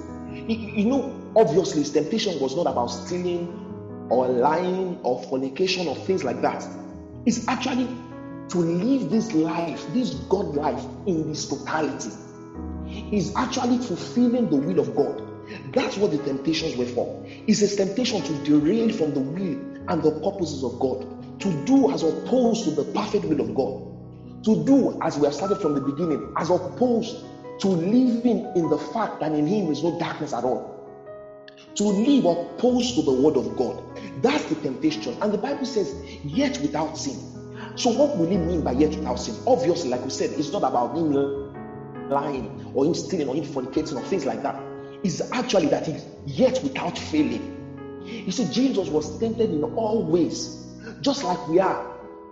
you, 0.49 0.59
you 0.77 0.87
know, 0.87 1.07
obviously, 1.37 1.85
temptation 1.85 2.39
was 2.39 2.57
not 2.57 2.67
about 2.67 2.89
stealing 2.89 3.49
or 4.11 4.29
lying 4.29 4.99
or 5.05 5.19
fornication 5.19 5.89
or 5.89 5.97
things 5.97 6.25
like 6.25 6.41
that. 6.43 6.67
It's 7.27 7.47
actually 7.49 7.89
to 8.51 8.59
live 8.59 9.11
this 9.11 9.33
life, 9.33 9.87
this 9.93 10.15
God 10.29 10.55
life, 10.57 10.87
in 11.07 11.27
this 11.29 11.47
totality. 11.47 12.13
Is 13.13 13.33
actually 13.37 13.79
fulfilling 13.79 14.51
the 14.51 14.57
will 14.57 14.79
of 14.79 14.95
God. 14.95 15.23
That's 15.75 15.97
what 15.97 16.11
the 16.13 16.19
temptations 16.19 16.77
were 16.77 16.87
for. 16.87 17.11
It's 17.47 17.63
a 17.63 17.69
temptation 17.77 18.23
to 18.23 18.35
derail 18.45 18.91
from 18.91 19.13
the 19.15 19.21
will 19.21 19.57
and 19.89 20.03
the 20.03 20.13
purposes 20.13 20.63
of 20.65 20.79
God, 20.79 21.07
to 21.41 21.53
do 21.65 21.91
as 21.91 22.03
opposed 22.03 22.65
to 22.65 22.73
the 22.73 22.85
perfect 22.85 23.25
will 23.25 23.41
of 23.41 23.55
God, 23.55 23.75
to 24.45 24.57
do 24.65 24.97
as 25.03 25.19
we 25.19 25.27
have 25.27 25.35
started 25.35 25.57
from 25.57 25.75
the 25.75 25.81
beginning, 25.81 26.23
as 26.37 26.51
opposed 26.51 27.19
to 27.61 27.69
living 27.69 28.43
in 28.57 28.69
the 28.69 28.79
fact 28.79 29.21
that 29.21 29.33
in 29.35 29.47
Him 29.47 29.71
is 29.71 29.83
no 29.83 29.93
darkness 29.93 30.33
at 30.35 30.45
all. 30.45 30.63
To 31.77 31.85
live 31.85 32.25
opposed 32.25 32.95
to 32.97 33.03
the 33.03 33.13
Word 33.13 33.37
of 33.37 33.57
God. 33.57 33.83
That's 34.23 34.45
the 34.45 34.57
temptation. 34.57 35.17
And 35.21 35.33
the 35.33 35.39
Bible 35.39 35.67
says, 35.67 35.95
yet 36.23 36.59
without 36.61 36.97
sin. 36.97 37.23
So, 37.77 37.91
what 37.91 38.17
will 38.17 38.31
it 38.31 38.39
mean 38.39 38.63
by 38.63 38.73
yet 38.73 38.97
without 38.97 39.19
sin? 39.19 39.37
Obviously, 39.47 39.91
like 39.91 40.05
we 40.05 40.11
said, 40.11 40.33
it's 40.33 40.53
not 40.53 40.65
about 40.65 40.97
him 40.97 41.13
lying 42.11 42.51
or 42.75 42.85
him 42.85 42.95
stealing 42.95 43.29
or 43.29 43.35
him 43.35 43.45
fornicating 43.45 43.97
or 43.97 44.03
things 44.03 44.27
like 44.27 44.43
that 44.43 44.57
is 45.05 45.23
actually 45.33 45.69
that 45.69 45.87
he's 45.87 46.07
yet 46.27 46.63
without 46.63 46.99
failing. 46.99 47.43
You 48.05 48.33
see, 48.33 48.45
Jesus 48.47 48.91
was 48.91 49.11
tempted 49.19 49.53
in 49.53 49.65
all 49.65 50.03
ways, 50.03 50.51
just 51.01 51.25
like 51.25 51.47
we 51.47 51.61
are, 51.61 51.81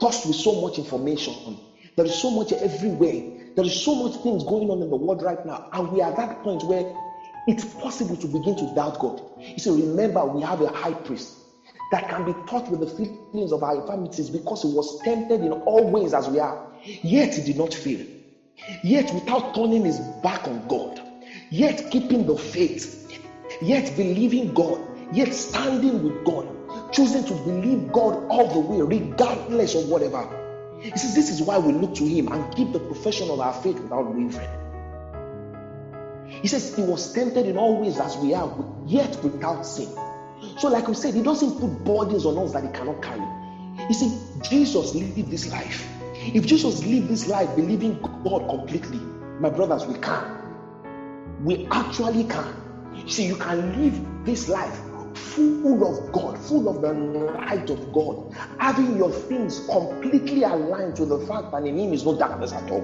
tossed 0.00 0.26
with 0.26 0.36
so 0.36 0.54
much 0.54 0.78
information. 0.78 1.34
There 1.96 2.06
is 2.06 2.14
so 2.14 2.30
much 2.30 2.52
everywhere. 2.52 3.22
There 3.56 3.64
is 3.64 3.74
so 3.74 3.94
much 3.94 4.16
things 4.16 4.44
going 4.44 4.70
on 4.70 4.82
in 4.82 4.90
the 4.90 4.96
world 4.96 5.22
right 5.22 5.42
now, 5.44 5.60
and 5.72 5.90
we 5.90 6.00
are 6.02 6.08
at 6.08 6.16
that 6.16 6.42
point 6.42 6.64
where 6.64 6.84
it's 7.48 7.64
possible 7.64 8.16
to 8.16 8.28
begin 8.28 8.56
to 8.56 8.66
doubt 8.74 8.98
God. 8.98 9.20
You 9.38 9.58
see, 9.58 9.70
remember, 9.70 10.24
we 10.26 10.42
have 10.42 10.60
a 10.62 10.68
high 10.68 10.94
priest 10.94 11.38
that 11.92 12.08
can 12.08 12.24
be 12.24 12.34
taught 12.48 12.68
with 12.70 12.80
the 12.80 12.88
feelings 13.32 13.52
of 13.52 13.62
our 13.62 13.76
infirmities 13.76 14.30
because 14.30 14.62
he 14.62 14.68
was 14.68 14.96
tempted 15.04 15.42
in 15.44 15.52
all 15.52 15.84
ways 15.84 16.14
as 16.14 16.28
we 16.28 16.40
are, 16.40 16.56
yet 17.02 17.34
he 17.34 17.42
did 17.42 17.58
not 17.58 17.74
fail. 17.74 18.00
Yet, 18.84 19.12
without 19.12 19.54
turning 19.54 19.84
his 19.84 20.00
back 20.22 20.48
on 20.48 20.66
God, 20.68 21.00
yet 21.50 21.82
keeping 21.90 22.26
the 22.26 22.36
faith, 22.36 22.90
yet 23.62 23.94
believing 23.96 24.52
God, 24.54 24.80
yet 25.12 25.34
standing 25.34 26.02
with 26.02 26.24
God, 26.24 26.46
choosing 26.92 27.24
to 27.24 27.34
believe 27.34 27.92
God 27.92 28.18
all 28.30 28.46
the 28.48 28.60
way, 28.60 28.80
regardless 28.82 29.74
of 29.74 29.84
whatever. 29.86 30.28
He 30.80 30.90
says, 30.96 31.14
This 31.14 31.30
is 31.30 31.42
why 31.42 31.58
we 31.58 31.72
look 31.74 31.94
to 31.94 32.06
Him 32.06 32.28
and 32.32 32.50
keep 32.56 32.72
the 32.72 32.80
profession 32.80 33.30
of 33.30 33.40
our 33.40 33.52
faith 33.52 33.80
without 33.80 34.06
wavering. 34.06 34.50
He 36.40 36.48
says, 36.48 36.74
He 36.74 36.82
was 36.82 37.12
tempted 37.12 37.46
in 37.46 37.56
all 37.56 37.76
ways 37.76 37.98
as 37.98 38.16
we 38.16 38.34
are, 38.34 38.50
yet 38.86 39.16
without 39.22 39.66
sin. 39.66 39.90
So, 40.58 40.68
like 40.68 40.88
we 40.88 40.94
said, 40.94 41.14
He 41.14 41.22
doesn't 41.22 41.58
put 41.58 41.84
burdens 41.84 42.24
on 42.24 42.38
us 42.38 42.52
that 42.52 42.62
He 42.62 42.68
cannot 42.70 43.02
carry. 43.02 43.26
You 43.88 43.94
see, 43.94 44.12
Jesus 44.40 44.94
lived 44.94 45.30
this 45.30 45.46
life. 45.46 45.88
If 46.34 46.46
Jesus 46.46 46.84
lived 46.84 47.08
this 47.08 47.26
life 47.26 47.54
believing 47.54 47.98
God 48.24 48.48
completely, 48.48 49.00
my 49.40 49.50
brothers, 49.50 49.86
we 49.86 49.94
can. 49.94 50.26
We 51.40 51.58
actually 51.70 52.24
can. 52.24 52.54
See, 53.06 53.24
you 53.24 53.36
can 53.36 53.82
live 53.82 54.00
this 54.24 54.48
life 54.48 54.82
full 55.14 55.84
of 55.86 56.12
God, 56.12 56.38
full 56.38 56.68
of 56.68 56.80
the 56.80 56.92
light 56.92 57.70
of 57.70 57.92
God, 57.92 58.16
having 58.58 58.96
your 58.96 59.10
things 59.10 59.60
completely 59.60 60.42
aligned 60.42 60.96
to 60.96 61.06
the 61.06 61.18
fact 61.18 61.50
that 61.52 61.64
in 61.64 61.78
Him 61.78 61.92
is 61.92 62.04
no 62.04 62.12
darkness 62.14 62.52
at 62.52 62.70
all. 62.70 62.82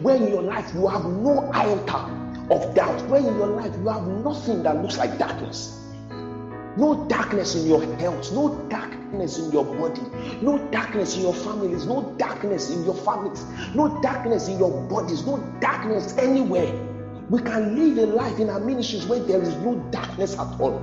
When 0.00 0.22
in 0.22 0.28
your 0.28 0.42
life 0.42 0.72
you 0.72 0.86
have 0.86 1.04
no 1.04 1.42
iota 1.54 2.06
of 2.50 2.74
doubt, 2.74 3.08
where 3.08 3.20
in 3.20 3.36
your 3.36 3.48
life 3.48 3.74
you 3.76 3.88
have 3.88 4.06
nothing 4.06 4.62
that 4.62 4.80
looks 4.82 4.98
like 4.98 5.18
darkness. 5.18 5.80
No 6.76 7.06
darkness 7.08 7.54
in 7.54 7.66
your 7.66 7.82
health, 7.96 8.32
no 8.32 8.54
darkness 8.68 9.38
in 9.38 9.50
your 9.50 9.64
body, 9.64 10.02
no 10.42 10.58
darkness 10.70 11.16
in 11.16 11.22
your 11.22 11.32
families, 11.32 11.86
no 11.86 12.14
darkness 12.18 12.70
in 12.70 12.84
your 12.84 12.94
families, 12.94 13.44
no 13.74 14.00
darkness 14.02 14.48
in 14.48 14.58
your 14.58 14.70
bodies, 14.88 15.24
no 15.24 15.38
darkness 15.60 16.16
anywhere. 16.18 16.70
We 17.30 17.40
can 17.40 17.74
live 17.74 18.08
a 18.08 18.12
life 18.12 18.38
in 18.38 18.50
our 18.50 18.60
ministries 18.60 19.06
where 19.06 19.20
there 19.20 19.42
is 19.42 19.54
no 19.56 19.76
darkness 19.90 20.34
at 20.34 20.60
all. 20.60 20.80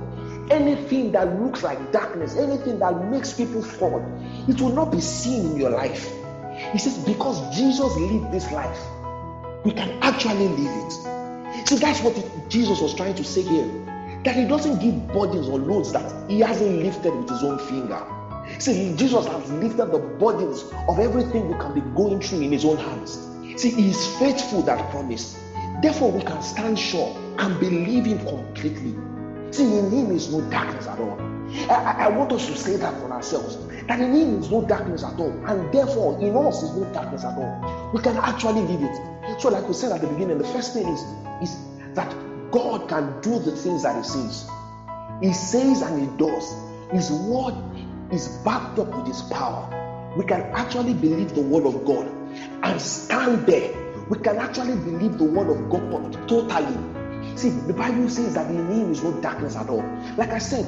Anything 0.50 1.12
that 1.12 1.40
looks 1.40 1.62
like 1.62 1.92
darkness, 1.92 2.36
anything 2.36 2.80
that 2.80 3.08
makes 3.08 3.32
people 3.32 3.62
fall, 3.62 4.04
it 4.48 4.60
will 4.60 4.72
not 4.72 4.90
be 4.90 5.00
seen 5.00 5.52
in 5.52 5.56
your 5.56 5.70
life. 5.70 6.12
He 6.72 6.78
says, 6.78 6.98
because 7.04 7.56
Jesus 7.56 7.96
lived 7.96 8.32
this 8.32 8.50
life, 8.50 8.78
we 9.64 9.70
can 9.70 9.90
actually 10.02 10.48
live 10.48 10.86
it. 10.86 11.13
So 11.66 11.76
that's 11.76 12.00
what 12.00 12.14
Jesus 12.48 12.80
was 12.80 12.94
trying 12.94 13.14
to 13.14 13.24
say 13.24 13.42
here. 13.42 13.66
That 14.24 14.36
he 14.36 14.46
doesn't 14.46 14.80
give 14.80 15.08
burdens 15.08 15.48
or 15.48 15.58
loads 15.58 15.92
that 15.92 16.30
he 16.30 16.40
hasn't 16.40 16.82
lifted 16.82 17.14
with 17.14 17.28
his 17.28 17.42
own 17.42 17.58
finger. 17.58 18.02
See, 18.58 18.94
Jesus 18.96 19.26
has 19.26 19.50
lifted 19.52 19.86
the 19.86 19.98
burdens 19.98 20.64
of 20.88 20.98
everything 20.98 21.48
we 21.48 21.58
can 21.58 21.74
be 21.74 21.80
going 21.94 22.20
through 22.20 22.40
in 22.40 22.52
his 22.52 22.64
own 22.64 22.76
hands. 22.76 23.18
See, 23.56 23.70
he 23.70 23.90
is 23.90 24.06
faithful 24.18 24.62
that 24.62 24.90
promise. 24.90 25.38
Therefore, 25.82 26.12
we 26.12 26.22
can 26.22 26.42
stand 26.42 26.78
sure 26.78 27.16
and 27.38 27.58
believe 27.60 28.06
him 28.06 28.18
completely. 28.26 28.94
See, 29.52 29.78
in 29.78 29.90
him 29.90 30.10
is 30.10 30.32
no 30.32 30.40
darkness 30.50 30.86
at 30.86 30.98
all. 30.98 31.18
I, 31.70 32.06
I, 32.06 32.08
want 32.08 32.32
us 32.32 32.46
to 32.46 32.56
say 32.56 32.76
that 32.76 32.92
for 33.00 33.08
ourselves. 33.24 33.58
That 33.88 34.00
in 34.00 34.12
him 34.12 34.38
is 34.38 34.50
no 34.50 34.62
darkness 34.62 35.02
at 35.02 35.18
all. 35.18 35.32
And 35.46 35.72
therefore, 35.72 36.18
in 36.20 36.36
us 36.36 36.62
is 36.62 36.72
no 36.72 36.84
darkness 36.92 37.24
at 37.24 37.36
all. 37.36 37.90
We 37.92 38.00
can 38.00 38.16
actually 38.18 38.62
live 38.62 38.82
it. 38.82 39.40
So, 39.40 39.48
like 39.48 39.66
we 39.68 39.74
said 39.74 39.92
at 39.92 40.00
the 40.00 40.06
beginning, 40.06 40.38
the 40.38 40.44
first 40.44 40.72
thing 40.72 40.86
is, 40.88 41.04
is 41.42 41.58
that 41.94 42.14
God 42.50 42.88
can 42.88 43.20
do 43.20 43.38
the 43.38 43.52
things 43.52 43.82
that 43.82 43.96
he 43.96 44.02
says. 44.02 44.46
He 45.22 45.32
says 45.32 45.82
and 45.82 45.98
he 45.98 46.06
does. 46.18 46.56
His 46.92 47.10
word 47.10 47.54
is 48.12 48.28
backed 48.44 48.78
up 48.78 48.94
with 48.94 49.06
his 49.06 49.22
power. 49.22 49.68
We 50.16 50.24
can 50.24 50.44
actually 50.54 50.94
believe 50.94 51.34
the 51.34 51.40
word 51.42 51.66
of 51.66 51.84
God 51.84 52.08
and 52.62 52.80
stand 52.80 53.46
there 53.46 53.70
we 54.08 54.18
can 54.18 54.38
actually 54.38 54.76
believe 54.76 55.18
the 55.18 55.24
word 55.24 55.48
of 55.48 55.68
God 55.70 56.12
totally. 56.28 56.78
See, 57.36 57.50
the 57.50 57.74
Bible 57.74 58.08
says 58.08 58.34
that 58.34 58.48
in 58.50 58.70
Him 58.70 58.90
is 58.90 59.02
no 59.02 59.12
darkness 59.12 59.56
at 59.56 59.70
all. 59.70 59.84
Like 60.16 60.32
I 60.32 60.38
said, 60.38 60.66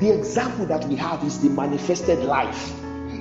the 0.00 0.10
example 0.10 0.66
that 0.66 0.84
we 0.86 0.96
have 0.96 1.22
is 1.24 1.40
the 1.40 1.48
manifested 1.48 2.18
life. 2.20 2.72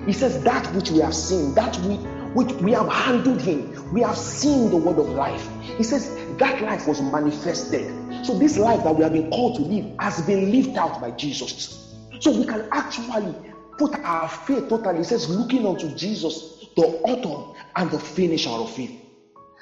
He 0.06 0.14
says 0.14 0.44
that 0.44 0.66
which 0.74 0.92
we 0.92 1.00
have 1.00 1.16
seen, 1.16 1.54
that 1.56 1.78
we 1.80 1.96
which 2.36 2.52
we 2.62 2.74
have 2.74 2.90
handled 2.90 3.42
Him, 3.42 3.94
we 3.94 4.02
have 4.02 4.18
seen 4.18 4.70
the 4.70 4.76
word 4.78 5.00
of 5.00 5.08
life. 5.10 5.50
He 5.78 5.84
says 5.84 6.10
that 6.38 6.62
life 6.62 6.86
was 6.86 7.02
manifested. 7.02 8.26
So 8.26 8.38
this 8.38 8.58
life 8.58 8.84
that 8.84 8.96
we 8.96 9.04
have 9.04 9.14
been 9.14 9.30
called 9.30 9.56
to 9.56 9.62
live 9.62 9.86
has 10.00 10.22
been 10.22 10.52
lived 10.52 10.78
out 10.78 11.00
by 11.00 11.12
Jesus. 11.12 11.96
So 12.20 12.32
we 12.32 12.46
can 12.46 12.68
actually 12.74 13.38
put 13.78 13.96
our 14.04 14.28
faith 14.28 14.68
totally. 14.68 14.98
He 14.98 15.04
says, 15.06 15.30
looking 15.30 15.66
unto 15.66 15.96
Jesus, 15.96 16.66
the 16.76 16.84
author 17.06 17.58
and 17.78 17.90
the 17.90 18.00
finisher 18.00 18.50
of 18.50 18.70
faith. 18.70 18.92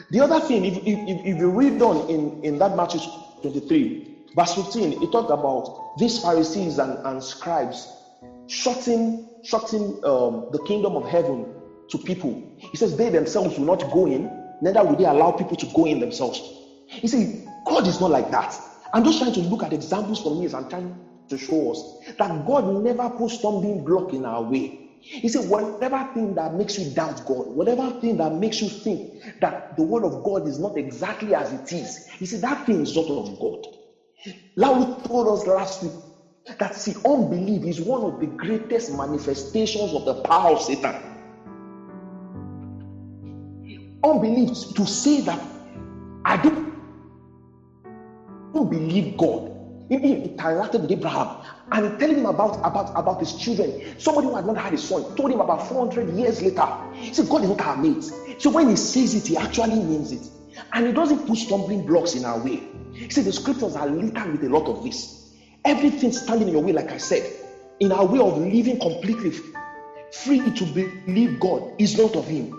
The 0.10 0.22
other 0.22 0.40
thing, 0.40 0.66
if, 0.66 0.78
if, 0.78 1.26
if 1.26 1.38
you 1.38 1.52
read 1.52 1.82
on 1.82 2.10
in, 2.10 2.44
in 2.44 2.58
that 2.58 2.76
Matthew 2.76 3.02
23, 3.42 4.13
verse 4.36 4.54
15, 4.54 4.96
it 5.02 5.12
talked 5.12 5.32
about 5.32 5.70
these 5.98 6.18
Pharisees 6.20 6.80
and, 6.80 6.98
and 7.06 7.24
scribes 7.24 7.90
shutting, 8.48 9.16
shutting 9.44 9.96
um, 10.04 10.44
the 10.52 10.60
kingdom 10.68 10.96
of 10.98 11.06
heaven 11.06 11.48
to 11.92 12.00
people. 12.00 12.40
He 12.58 12.78
says 12.78 12.96
they 12.96 13.10
themselves 13.10 13.58
will 13.58 13.66
not 13.66 13.90
go 13.92 14.08
in, 14.08 14.30
neither 14.62 14.84
will 14.84 14.96
they 14.98 15.06
allow 15.06 15.32
people 15.32 15.58
to 15.58 15.68
go 15.76 15.86
in 15.86 16.00
themselves. 16.00 16.44
You 17.02 17.10
see, 17.10 17.30
God 17.68 17.88
is 17.88 18.00
not 18.00 18.12
like 18.12 18.30
that. 18.32 18.60
I'm 18.94 19.04
just 19.04 19.20
trying 19.20 19.34
to 19.34 19.42
look 19.42 19.64
at 19.64 19.74
examples 19.74 20.20
from 20.22 20.40
me 20.40 20.46
as 20.46 20.54
I'm 20.54 20.68
trying 20.68 20.98
to 21.30 21.38
show 21.38 21.72
us 21.72 21.86
that 22.20 22.46
God 22.46 22.68
never 22.68 23.10
puts 23.10 23.36
stumbling 23.36 23.84
block 23.84 24.14
in 24.14 24.26
our 24.26 24.44
way. 24.44 24.74
He 25.00 25.30
said, 25.30 25.42
whatever 25.46 26.06
thing 26.14 26.36
that 26.36 26.54
makes 26.54 26.78
you 26.78 26.86
doubt 26.86 27.22
God, 27.26 27.48
whatever 27.50 27.92
thing 28.02 28.18
that 28.18 28.34
makes 28.34 28.62
you 28.62 28.70
think 28.70 29.04
that 29.42 29.58
the 29.76 29.84
word 29.84 30.06
of 30.06 30.24
God 30.24 30.48
is 30.48 30.60
not 30.60 30.78
exactly 30.78 31.36
as 31.36 31.52
it 31.52 31.72
is, 31.72 32.00
he 32.20 32.26
said, 32.26 32.42
that 32.44 32.66
thing 32.66 32.82
is 32.82 32.96
not 32.96 33.10
of 33.10 33.38
God. 33.40 33.60
Lalu 34.58 34.86
told 35.08 35.28
us 35.30 35.48
last 35.48 35.82
week 35.82 35.94
that 36.60 36.76
see, 36.76 36.96
unbelief 37.08 37.66
is 37.66 37.82
one 37.82 38.04
of 38.04 38.20
the 38.20 38.28
greatest 38.28 38.92
manifestations 38.92 39.94
of 39.94 40.06
the 40.06 40.16
power 40.16 40.52
of 40.52 40.62
Satan. 40.62 40.96
Unbelief 44.04 44.50
to 44.76 44.86
say 44.86 45.22
that 45.22 45.42
I 46.26 46.38
don't, 46.38 46.56
don't 48.54 48.70
believe 48.70 49.16
God. 49.18 49.50
He 49.90 49.98
interacted 49.98 50.82
with 50.82 50.92
Abraham 50.92 51.30
and 51.72 51.98
telling 52.00 52.18
him 52.18 52.26
about, 52.26 52.58
about, 52.64 52.92
about 52.96 53.20
his 53.20 53.34
children. 53.34 53.76
Somebody 53.98 54.28
who 54.28 54.36
had 54.36 54.46
not 54.46 54.58
had 54.58 54.74
a 54.74 54.78
son 54.78 55.06
told 55.16 55.32
him 55.32 55.42
about 55.42 55.62
400 55.62 56.10
years 56.10 56.42
later. 56.42 56.68
Said, 57.12 57.30
God 57.30 57.44
is 57.44 57.50
not 57.50 57.62
our 57.62 57.76
mate. 57.78 58.12
So 58.40 58.50
when 58.52 58.70
he 58.70 58.76
says 58.78 59.16
it, 59.16 59.28
he 59.28 59.38
actually 59.38 59.80
means 59.82 60.12
it. 60.12 60.26
And 60.74 60.88
it 60.88 60.96
doesn't 60.96 61.26
put 61.26 61.38
stumbling 61.38 61.86
blocks 61.86 62.16
in 62.16 62.26
our 62.26 62.40
way. 62.40 62.64
See, 63.10 63.22
the 63.22 63.34
scriptures 63.34 63.76
are 63.76 63.88
littered 63.88 64.32
with 64.32 64.44
a 64.44 64.50
lot 64.50 64.68
of 64.68 64.84
this. 64.84 65.10
Everything 65.66 66.12
standing 66.12 66.48
in 66.48 66.54
your 66.54 66.64
way, 66.64 66.74
like 66.74 66.92
I 66.92 66.98
said, 66.98 67.24
in 67.80 67.92
our 67.92 68.06
way 68.06 68.20
of 68.20 68.38
living 68.38 68.78
completely 68.78 69.32
free 70.14 70.40
to 70.52 70.66
believe 71.06 71.40
God 71.40 71.64
is 71.80 71.98
not 71.98 72.16
of 72.16 72.28
Him. 72.28 72.50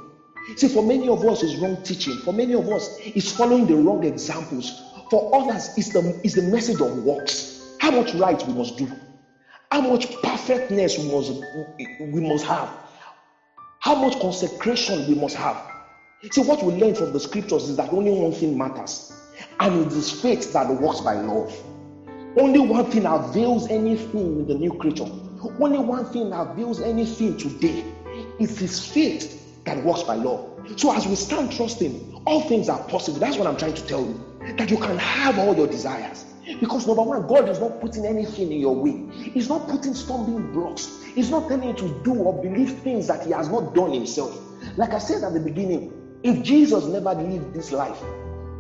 See, 0.57 0.69
for 0.69 0.83
many 0.83 1.09
of 1.09 1.25
us, 1.25 1.43
it's 1.43 1.57
wrong 1.57 1.79
teaching. 1.85 2.19
For 2.25 2.33
many 2.33 2.55
of 2.55 2.69
us, 2.69 2.91
it's 2.99 3.33
following 3.33 3.67
the 3.67 3.77
wrong 3.77 4.05
examples. 4.05 4.73
For 5.11 5.29
others, 5.35 5.71
it's 5.77 5.91
the, 5.91 6.15
it's 6.23 6.35
the 6.35 6.43
message 6.43 6.81
of 6.81 6.93
works. 6.93 7.47
How 7.81 7.91
much 7.91 8.15
right 8.15 8.43
we 8.47 8.55
must 8.55 8.77
do, 8.77 8.89
how 9.71 9.81
much 9.83 10.11
perfectness 10.23 10.99
we 10.99 11.11
must, 11.11 11.33
we 12.01 12.21
must 12.21 12.45
have, 12.47 12.71
how 13.81 13.95
much 13.95 14.19
consecration 14.21 15.07
we 15.07 15.15
must 15.15 15.37
have. 15.37 15.63
See, 16.31 16.41
what 16.41 16.63
we 16.63 16.75
learn 16.75 16.95
from 16.95 17.13
the 17.13 17.21
scriptures 17.21 17.69
is 17.69 17.77
that 17.77 17.93
only 17.93 18.11
one 18.11 18.33
thing 18.33 18.57
matters, 18.57 19.13
and 19.61 19.87
it 19.87 19.93
is 19.93 20.11
faith 20.11 20.53
that 20.53 20.69
works 20.69 21.01
by 21.01 21.15
love. 21.15 21.53
Only 22.39 22.61
one 22.61 22.87
thing 22.87 23.05
avails 23.05 23.69
anything 23.69 24.41
in 24.41 24.47
the 24.47 24.55
new 24.55 24.73
creature. 24.73 25.07
Only 25.61 25.79
one 25.79 26.05
thing 26.07 26.33
avails 26.33 26.81
anything 26.81 27.37
today. 27.37 27.85
It 28.07 28.27
is 28.39 28.59
his 28.59 28.81
faith 28.81 29.37
that 29.65 29.85
works 29.85 30.03
by 30.03 30.15
love. 30.15 30.43
So 30.77 30.93
as 30.93 31.07
we 31.07 31.15
stand 31.15 31.53
trusting, 31.53 32.23
all 32.27 32.41
things 32.41 32.69
are 32.71 32.79
possible. 32.79 33.19
That's 33.19 33.37
what 33.37 33.47
I'm 33.47 33.57
trying 33.57 33.75
to 33.75 33.87
tell 33.87 34.01
you. 34.01 34.19
That 34.57 34.71
you 34.71 34.79
can 34.79 34.97
have 34.99 35.39
all 35.39 35.55
your 35.55 35.67
desires. 35.67 36.25
Because 36.59 36.87
number 36.87 37.03
one, 37.03 37.27
God 37.27 37.49
is 37.49 37.61
not 37.61 37.81
putting 37.81 38.07
anything 38.07 38.51
in 38.51 38.61
your 38.61 38.75
way. 38.75 39.03
He's 39.35 39.49
not 39.49 39.69
putting 39.69 39.95
stumbling 39.95 40.53
blocks. 40.53 41.03
He's 41.15 41.31
not 41.31 41.49
telling 41.49 41.69
you 41.69 41.75
to 41.75 41.89
do 42.03 42.15
or 42.15 42.33
believe 42.43 42.71
things 42.71 43.07
that 43.09 43.25
He 43.25 43.31
has 43.33 43.49
not 43.49 43.75
done 43.75 43.93
Himself. 43.93 44.41
Like 44.77 44.95
I 44.95 44.99
said 44.99 45.23
at 45.23 45.33
the 45.35 45.41
beginning, 45.41 45.83
if 46.25 46.43
Jesus 46.43 46.87
never 46.89 47.15
lived 47.15 47.55
this 47.55 47.73
life, 47.73 48.03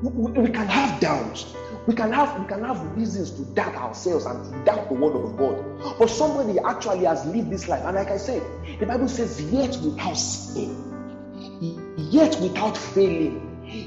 we, 0.02 0.10
we 0.42 0.50
can 0.50 0.68
have 0.68 1.00
doubts. 1.00 1.46
We 1.86 1.94
can 1.94 2.12
have 2.12 2.36
we 2.36 2.46
can 2.46 2.64
have 2.64 2.82
reasons 2.82 3.32
to 3.32 3.46
doubt 3.46 3.76
ourselves 3.76 4.26
and 4.26 4.42
to 4.44 4.52
doubt 4.64 4.88
the 4.88 4.94
word 4.96 5.16
of 5.16 5.36
God. 5.36 5.58
But 5.98 6.10
somebody 6.10 6.58
actually 6.64 7.04
has 7.06 7.24
lived 7.26 7.50
this 7.50 7.68
life, 7.68 7.84
and 7.84 7.96
like 7.96 8.12
I 8.12 8.18
said, 8.18 8.44
the 8.80 8.86
Bible 8.86 9.08
says, 9.08 9.42
yet 9.42 9.78
without 9.82 10.18
sin, 10.18 10.76
yet 11.96 12.36
without 12.40 12.78
failing, 12.78 13.42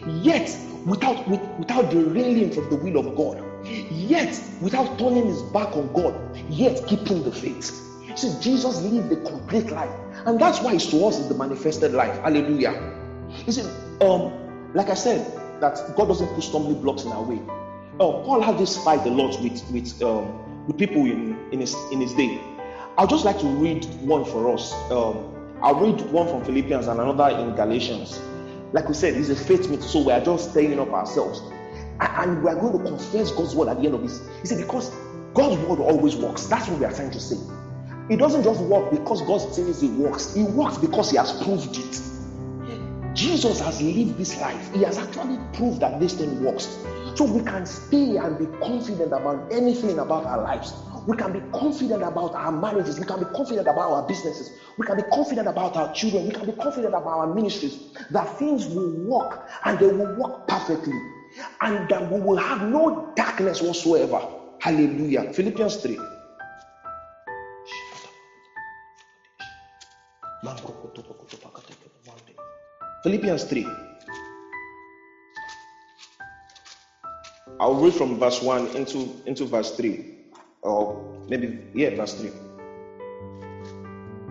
yet 0.06 0.58
without 0.86 1.26
with, 1.28 1.42
without 1.58 1.90
derailing 1.90 2.52
from 2.52 2.70
the 2.70 2.78
will 2.78 2.98
of 2.98 3.16
God 3.16 3.36
yet 3.90 4.42
without 4.60 4.98
turning 4.98 5.28
his 5.28 5.44
back 5.44 5.76
on 5.78 5.90
God, 5.94 6.16
yet 6.48 6.82
keeping 6.86 7.24
the 7.24 7.34
faith. 7.34 7.72
See, 8.16 8.32
Jesus 8.40 8.82
lived 8.82 9.12
a 9.13 9.18
complete 9.18 9.72
life, 9.72 9.96
and 10.26 10.40
that's 10.40 10.62
why 10.62 10.74
it's 10.74 10.88
to 10.88 11.06
us 11.06 11.20
is 11.20 11.28
the 11.28 11.36
manifested 11.36 11.94
life. 11.94 12.20
Hallelujah. 12.24 12.76
You 13.45 13.54
see, 13.54 13.62
um, 14.02 14.73
like 14.73 14.89
I 14.89 14.93
said, 14.93 15.26
that 15.62 15.95
God 15.95 16.08
doesn't 16.08 16.28
put 16.28 16.43
stumbling 16.43 16.82
blocks 16.82 17.04
in 17.04 17.12
our 17.12 17.23
way. 17.23 17.41
Uh, 18.00 18.21
Paul 18.23 18.41
had 18.41 18.58
this 18.58 18.82
fight 18.84 19.06
a 19.06 19.10
lot 19.10 19.41
with 19.41 19.63
with 19.71 20.02
um, 20.04 20.67
with 20.67 20.78
people 20.78 21.02
in, 21.02 21.38
in 21.52 21.60
his 21.60 21.76
in 21.91 22.02
his 22.02 22.13
day. 22.13 22.41
I'd 22.97 23.10
just 23.10 23.26
like 23.26 23.39
to 23.39 23.47
read 23.47 23.86
one 24.02 24.26
for 24.26 24.54
us. 24.54 24.73
Um, 24.91 25.34
I'll 25.62 25.80
read 25.80 26.02
one 26.12 26.28
from 26.28 26.43
Philippians 26.45 26.88
and 26.88 27.00
another 27.00 27.38
in 27.38 27.56
Galatians. 27.56 28.19
Like 28.73 28.88
we 28.88 28.93
said, 28.93 29.15
it's 29.15 29.30
a 29.30 29.36
faith 29.36 29.69
meet, 29.69 29.82
so 29.82 30.02
we 30.02 30.12
are 30.12 30.19
just 30.19 30.52
staying 30.52 30.80
up 30.80 30.89
ourselves 30.89 31.41
and 32.00 32.43
we 32.43 32.50
are 32.50 32.56
going 32.56 32.78
to 32.78 32.84
confess 32.84 33.32
God's 33.32 33.56
word 33.56 33.69
at 33.69 33.80
the 33.80 33.86
end 33.86 33.95
of 33.95 34.02
this. 34.02 34.21
He 34.41 34.47
said, 34.47 34.60
because 34.60 34.89
God's 35.34 35.58
word 35.67 35.80
always 35.80 36.15
works. 36.15 36.45
That's 36.47 36.67
what 36.67 36.80
we 36.80 36.86
are 36.86 36.93
trying 36.93 37.12
to 37.12 37.19
say. 37.19 37.38
It 38.10 38.17
doesn't 38.17 38.43
just 38.43 38.62
work 38.62 38.91
because 38.91 39.21
God 39.23 39.39
says 39.54 39.84
it 39.84 39.91
works, 39.91 40.36
it 40.36 40.43
works 40.43 40.78
because 40.78 41.12
He 41.12 41.17
has 41.17 41.32
proved 41.43 41.78
it. 41.78 42.02
Jesus 43.17 43.60
has 43.62 43.82
lived 43.82 44.15
this 44.17 44.38
life, 44.39 44.69
He 44.75 44.84
has 44.84 44.99
actually 44.99 45.39
proved 45.53 45.82
that 45.82 45.99
this 45.99 46.13
thing 46.13 46.39
works. 46.43 46.69
So 47.15 47.25
we 47.25 47.41
can 47.41 47.65
stay 47.65 48.15
and 48.17 48.38
be 48.38 48.45
confident 48.62 49.12
about 49.12 49.51
anything 49.51 49.97
about 49.97 50.25
our 50.27 50.39
lives. 50.43 50.75
We 51.08 51.17
can 51.17 51.34
be 51.34 51.41
confident 51.53 52.03
about 52.03 52.36
our 52.36 52.51
marriages. 52.51 52.99
We 52.99 53.06
can 53.08 53.19
be 53.19 53.25
confident 53.36 53.67
about 53.67 53.91
our 53.91 54.03
businesses. 54.03 54.51
We 54.77 54.86
can 54.86 54.97
be 54.97 55.03
confident 55.12 55.47
about 55.47 55.75
our 55.77 55.89
children. 55.93 56.25
We 56.25 56.32
can 56.32 56.45
be 56.45 56.53
confident 56.62 56.93
about 56.93 57.10
our 57.10 57.27
ministries. 57.27 57.80
That 58.12 58.30
things 58.38 58.67
will 58.67 58.91
work 58.91 59.39
and 59.65 59.80
they 59.80 59.88
will 59.88 60.15
work 60.15 60.47
perfectly 60.47 60.93
and 61.62 61.89
that 61.89 62.03
we 62.08 62.21
will 62.21 62.38
have 62.38 62.62
no 62.62 63.03
darkness 63.15 63.63
whatsoever. 63.63 64.19
Hallelujah. 64.62 65.25
Philippians 65.34 65.77
3. 65.77 65.97
Philippians 73.08 73.46
3. 73.46 73.65
I'll 77.58 77.76
read 77.76 77.93
from 77.93 78.20
verse 78.20 78.41
1 78.41 78.76
into, 78.76 79.15
into 79.26 79.46
verse 79.46 79.78
3. 79.78 80.13
Or 80.62 81.17
maybe, 81.30 81.58
yeah, 81.74 81.96
verse 81.96 82.15
3. 82.15 82.32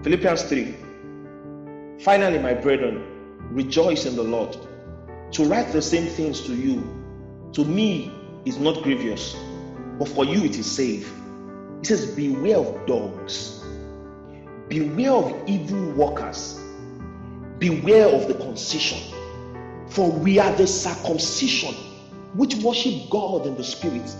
Philippians 0.03 0.43
3. 0.43 0.75
Finally, 2.01 2.39
my 2.39 2.53
brethren, 2.53 3.03
rejoice 3.51 4.05
in 4.05 4.15
the 4.15 4.23
Lord. 4.23 4.55
To 5.33 5.47
write 5.47 5.73
the 5.73 5.81
same 5.81 6.05
things 6.05 6.43
to 6.43 6.55
you, 6.55 6.85
to 7.55 7.65
me, 7.65 8.13
is 8.45 8.59
not 8.59 8.83
grievous, 8.83 9.35
but 9.99 10.07
for 10.07 10.27
you 10.27 10.45
it 10.45 10.59
is 10.59 10.71
safe. 10.71 11.11
He 11.81 11.87
says, 11.87 12.15
Beware 12.15 12.59
of 12.59 12.87
dogs, 12.87 13.65
beware 14.69 15.13
of 15.13 15.49
evil 15.49 15.93
workers, 15.93 16.61
beware 17.59 18.07
of 18.07 18.29
the 18.29 18.35
concision. 18.35 18.99
For 19.89 20.11
we 20.11 20.39
are 20.39 20.55
the 20.57 20.67
circumcision 20.67 21.75
which 22.35 22.55
worship 22.57 23.09
God 23.11 23.47
in 23.47 23.57
the 23.57 23.65
Spirit 23.65 24.15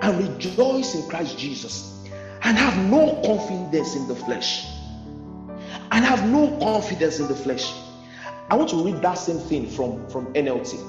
and 0.00 0.18
rejoice 0.18 0.94
in 0.94 1.08
Christ 1.08 1.38
Jesus 1.38 2.04
and 2.42 2.56
have 2.56 2.90
no 2.90 3.20
confidence 3.24 3.94
in 3.96 4.08
the 4.08 4.14
flesh. 4.14 4.66
And 5.90 6.04
have 6.04 6.28
no 6.30 6.56
confidence 6.58 7.18
in 7.18 7.28
the 7.28 7.34
flesh 7.34 7.72
I 8.50 8.54
want 8.54 8.70
to 8.70 8.76
read 8.76 9.02
that 9.02 9.14
same 9.14 9.38
thing 9.38 9.68
from, 9.68 10.08
from 10.08 10.32
NLT. 10.32 10.80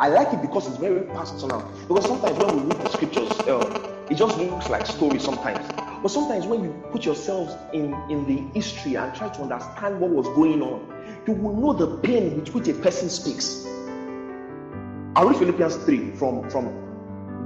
I 0.00 0.08
like 0.08 0.34
it 0.34 0.42
because 0.42 0.66
it's 0.68 0.76
very 0.76 1.00
personal. 1.00 1.72
Because 1.88 2.04
sometimes 2.04 2.36
when 2.36 2.56
we 2.56 2.62
read 2.74 2.84
the 2.84 2.88
scriptures, 2.90 3.30
uh, 3.48 4.06
it 4.10 4.16
just 4.16 4.36
looks 4.36 4.68
like 4.68 4.84
story 4.84 5.18
sometimes. 5.18 5.66
But 6.04 6.10
sometimes 6.10 6.46
when 6.46 6.62
you 6.62 6.84
put 6.92 7.06
yourselves 7.06 7.56
in, 7.72 7.94
in 8.10 8.26
the 8.26 8.36
history 8.52 8.96
and 8.96 9.14
try 9.14 9.30
to 9.30 9.40
understand 9.40 9.98
what 9.98 10.10
was 10.10 10.26
going 10.36 10.60
on, 10.60 10.92
you 11.26 11.32
will 11.32 11.56
know 11.56 11.72
the 11.72 11.96
pain 12.02 12.36
with 12.38 12.54
which 12.54 12.68
a 12.68 12.74
person 12.74 13.08
speaks. 13.08 13.64
I'll 15.16 15.26
read 15.26 15.38
Philippians 15.38 15.76
3 15.76 16.10
from, 16.10 16.50
from 16.50 16.66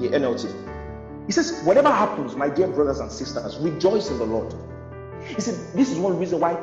the 0.00 0.08
NLT. 0.08 1.26
He 1.26 1.30
says, 1.30 1.62
Whatever 1.62 1.88
happens, 1.88 2.34
my 2.34 2.48
dear 2.48 2.66
brothers 2.66 2.98
and 2.98 3.12
sisters, 3.12 3.56
rejoice 3.58 4.10
in 4.10 4.18
the 4.18 4.26
Lord. 4.26 4.52
He 5.24 5.40
said, 5.40 5.54
This 5.76 5.92
is 5.92 5.98
one 5.98 6.18
reason 6.18 6.40
why 6.40 6.54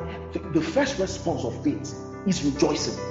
the 0.52 0.60
first 0.60 0.98
response 0.98 1.44
of 1.44 1.64
faith 1.64 1.94
is 2.26 2.44
rejoicing. 2.44 3.02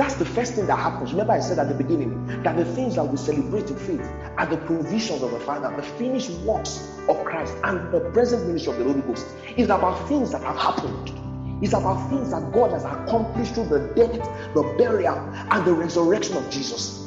That's 0.00 0.14
the 0.14 0.24
first 0.24 0.54
thing 0.54 0.66
that 0.68 0.78
happens. 0.78 1.12
Remember, 1.12 1.34
I 1.34 1.40
said 1.40 1.58
at 1.58 1.68
the 1.68 1.74
beginning 1.74 2.42
that 2.42 2.56
the 2.56 2.64
things 2.64 2.94
that 2.94 3.04
we 3.04 3.18
celebrate 3.18 3.68
in 3.68 3.76
faith 3.76 4.10
are 4.38 4.46
the 4.46 4.56
provisions 4.56 5.20
of 5.20 5.30
the 5.30 5.40
Father, 5.40 5.70
the 5.76 5.82
finished 5.82 6.30
works 6.40 6.88
of 7.06 7.22
Christ, 7.22 7.54
and 7.64 7.92
the 7.92 8.00
present 8.14 8.46
ministry 8.46 8.72
of 8.72 8.78
the 8.78 8.84
Holy 8.86 9.02
Ghost. 9.02 9.26
It's 9.58 9.68
about 9.68 10.08
things 10.08 10.32
that 10.32 10.40
have 10.40 10.56
happened. 10.56 11.62
It's 11.62 11.74
about 11.74 12.08
things 12.08 12.30
that 12.30 12.50
God 12.50 12.70
has 12.70 12.82
accomplished 12.86 13.52
through 13.52 13.66
the 13.66 13.92
death, 13.94 14.14
the 14.54 14.62
burial, 14.78 15.18
and 15.18 15.66
the 15.66 15.74
resurrection 15.74 16.38
of 16.38 16.48
Jesus. 16.48 17.06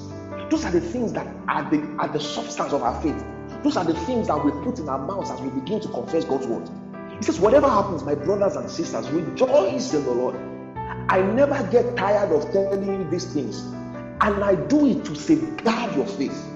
Those 0.51 0.63
are 0.63 0.71
the 0.71 0.79
things 0.79 1.13
that 1.13 1.25
are 1.47 1.67
the, 1.71 1.81
are 1.97 2.09
the 2.09 2.19
substance 2.19 2.73
of 2.73 2.83
our 2.83 3.01
faith. 3.01 3.25
Those 3.63 3.75
are 3.75 3.85
the 3.85 3.99
things 4.01 4.27
that 4.27 4.45
we 4.45 4.51
put 4.63 4.77
in 4.77 4.87
our 4.87 4.99
mouths 4.99 5.31
as 5.31 5.41
we 5.41 5.49
begin 5.49 5.79
to 5.79 5.87
confess 5.87 6.25
God's 6.25 6.45
word. 6.45 6.69
He 7.17 7.23
says, 7.23 7.39
Whatever 7.39 7.69
happens, 7.69 8.03
my 8.03 8.13
brothers 8.13 8.55
and 8.55 8.69
sisters, 8.69 9.09
rejoice 9.09 9.95
in 9.95 10.03
the 10.05 10.11
Lord. 10.11 10.52
I 11.09 11.21
never 11.21 11.61
get 11.71 11.95
tired 11.95 12.31
of 12.31 12.51
telling 12.51 12.85
you 12.85 13.09
these 13.09 13.25
things, 13.25 13.59
and 14.21 14.43
I 14.43 14.55
do 14.55 14.87
it 14.87 15.05
to 15.05 15.15
safeguard 15.15 15.95
your 15.95 16.05
faith. 16.05 16.49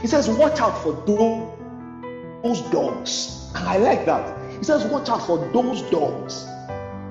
He 0.00 0.06
says, 0.06 0.28
Watch 0.28 0.60
out 0.60 0.82
for 0.82 0.92
those 1.06 2.60
dogs. 2.70 3.50
And 3.54 3.66
I 3.66 3.76
like 3.78 4.06
that. 4.06 4.52
He 4.58 4.64
says, 4.64 4.84
Watch 4.84 5.08
out 5.08 5.26
for 5.26 5.38
those 5.52 5.82
dogs, 5.90 6.44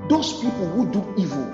those 0.09 0.41
people 0.41 0.67
who 0.69 0.91
do 0.91 1.13
evil, 1.17 1.53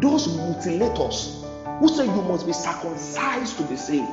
those 0.00 0.28
mutilators 0.28 1.42
who 1.78 1.88
say 1.88 2.06
you 2.06 2.22
must 2.22 2.46
be 2.46 2.52
circumcised 2.52 3.58
to 3.58 3.64
be 3.64 3.76
saved. 3.76 4.08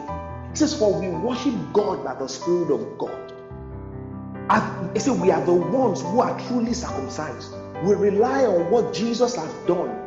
It 0.52 0.58
says, 0.58 0.78
For 0.78 0.94
we 1.00 1.08
worship 1.10 1.54
God 1.72 2.04
by 2.04 2.16
the 2.16 2.28
Spirit 2.28 2.72
of 2.72 2.98
God. 2.98 3.34
And 4.50 4.96
it 4.96 5.02
says, 5.02 5.18
We 5.20 5.32
are 5.32 5.44
the 5.44 5.54
ones 5.54 6.02
who 6.02 6.20
are 6.20 6.38
truly 6.48 6.74
circumcised. 6.74 7.54
We 7.84 7.96
rely 7.96 8.46
on 8.46 8.70
what 8.72 8.94
Jesus 8.94 9.36
has 9.36 9.54
done 9.68 10.00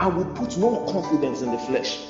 and 0.00 0.16
we 0.16 0.24
put 0.34 0.58
no 0.58 0.78
confidence 0.88 1.42
in 1.42 1.52
the 1.52 1.58
flesh. 1.58 2.00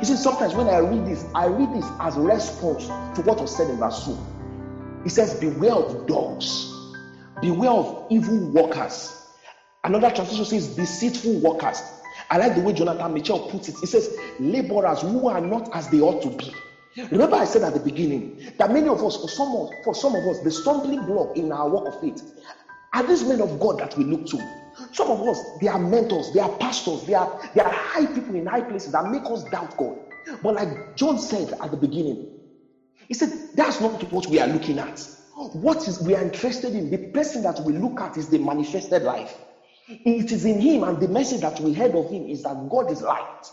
You 0.00 0.04
see, 0.04 0.16
sometimes 0.16 0.54
when 0.54 0.68
I 0.68 0.78
read 0.78 1.06
this, 1.06 1.26
I 1.34 1.46
read 1.46 1.72
this 1.72 1.92
as 2.00 2.16
a 2.16 2.22
response 2.22 2.86
to 2.88 3.22
what 3.22 3.40
was 3.40 3.56
said 3.56 3.70
in 3.70 3.78
verse 3.78 4.04
2. 4.04 4.18
It 5.04 5.10
says, 5.10 5.34
Beware 5.34 5.74
of 5.74 6.06
dogs, 6.06 6.68
beware 7.40 7.72
of 7.72 7.94
evil 8.10 8.40
workers. 8.50 9.16
Another 9.84 10.10
translation 10.10 10.46
says, 10.46 10.68
Deceitful 10.68 11.40
workers. 11.40 11.84
I 12.30 12.38
like 12.38 12.54
the 12.54 12.62
way 12.62 12.74
Jonathan 12.74 13.14
Mitchell 13.14 13.40
puts 13.40 13.68
it. 13.68 13.76
He 13.80 13.86
says, 13.86 14.10
Laborers 14.38 15.02
who 15.02 15.28
are 15.28 15.40
not 15.40 15.68
as 15.72 15.88
they 15.88 16.00
ought 16.00 16.20
to 16.22 16.30
be. 16.30 16.52
Remember, 17.10 17.36
I 17.36 17.44
said 17.44 17.64
at 17.64 17.74
the 17.74 17.80
beginning 17.80 18.26
that 18.58 18.70
many 18.70 18.88
of 18.88 19.02
us, 19.04 19.16
for 19.16 19.28
some 19.28 19.54
of, 19.56 19.68
for 19.84 19.94
some 19.94 20.16
of 20.16 20.26
us, 20.26 20.40
the 20.40 20.52
stumbling 20.52 21.04
block 21.04 21.30
in 21.36 21.52
our 21.52 21.68
walk 21.68 21.88
of 21.88 21.96
faith 21.96 22.22
are 22.94 23.04
these 23.04 23.24
men 23.24 23.40
of 23.42 23.58
God 23.58 23.78
that 23.78 23.96
we 23.96 24.04
look 24.04 24.24
to. 24.26 24.48
Some 24.92 25.10
of 25.10 25.22
us, 25.24 25.44
they 25.60 25.68
are 25.68 25.78
mentors, 25.78 26.30
they 26.30 26.40
are 26.40 26.50
pastors, 26.60 27.04
they 27.04 27.14
are, 27.14 27.28
they 27.54 27.60
are 27.62 27.72
high 27.72 28.06
people 28.06 28.36
in 28.36 28.46
high 28.46 28.62
places 28.62 28.92
that 28.92 29.06
make 29.06 29.24
us 29.30 29.44
doubt 29.52 29.72
God. 29.78 29.94
But 30.42 30.54
like 30.54 30.70
John 30.96 31.18
said 31.18 31.52
at 31.62 31.70
the 31.72 31.78
beginning, 31.78 32.18
he 33.08 33.14
said, 33.14 33.32
That's 33.54 33.80
not 33.80 34.02
what 34.12 34.28
we 34.28 34.40
are 34.40 34.48
looking 34.48 34.78
at. 34.78 35.08
What 35.52 35.86
is 35.88 36.00
we 36.00 36.14
are 36.16 36.22
interested 36.22 36.74
in, 36.76 36.90
the 36.90 37.00
person 37.14 37.42
that 37.42 37.60
we 37.60 37.74
look 37.74 38.00
at 38.00 38.16
is 38.16 38.28
the 38.28 38.38
manifested 38.38 39.04
life. 39.04 39.38
It 40.04 40.32
is 40.32 40.44
in 40.46 40.60
him, 40.60 40.84
and 40.84 41.00
the 41.00 41.08
message 41.08 41.40
that 41.42 41.60
we 41.60 41.72
heard 41.74 41.96
of 41.96 42.08
him 42.10 42.26
is 42.26 42.42
that 42.42 42.56
God 42.68 42.90
is 42.90 43.02
light, 43.02 43.52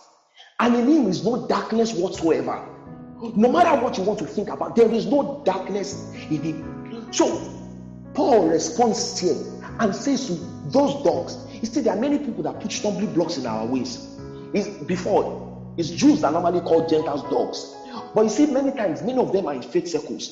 and 0.60 0.76
in 0.76 0.88
him 0.88 1.08
is 1.08 1.24
no 1.24 1.38
darkness 1.38 1.94
whatsoever. 1.94 2.62
No 3.36 3.50
matter 3.50 3.76
what 3.76 3.98
you 3.98 4.04
want 4.04 4.20
to 4.20 4.28
think 4.28 4.50
about, 4.52 4.76
there 4.76 4.92
is 4.92 5.08
no 5.08 5.24
darkness 5.46 5.98
in 6.30 6.42
him. 6.44 7.08
So 7.12 7.42
Paul 8.14 8.46
responds 8.46 9.20
here 9.20 9.38
and 9.80 9.96
says 9.96 10.32
those 10.72 10.96
dogs, 10.96 11.38
You 11.62 11.68
see, 11.68 11.82
there 11.82 11.94
are 11.94 12.00
many 12.00 12.20
people 12.20 12.44
that 12.44 12.60
put 12.60 12.72
stumbling 12.72 13.14
blocks 13.14 13.38
in 13.38 13.46
our 13.46 13.66
ways. 13.66 14.00
It's, 14.54 14.70
before, 14.86 15.26
it's 15.78 15.90
Jews 15.90 16.22
that 16.22 16.34
normally 16.34 16.62
call 16.62 16.82
Gentiles 16.82 17.24
dogs. 17.24 17.68
But 18.14 18.24
you 18.24 18.30
see, 18.30 18.46
many 18.48 18.72
times, 18.72 19.04
many 19.04 19.20
of 19.20 19.32
them 19.32 19.48
are 19.48 19.54
in 19.56 19.62
faith 19.62 19.88
circles. 19.88 20.32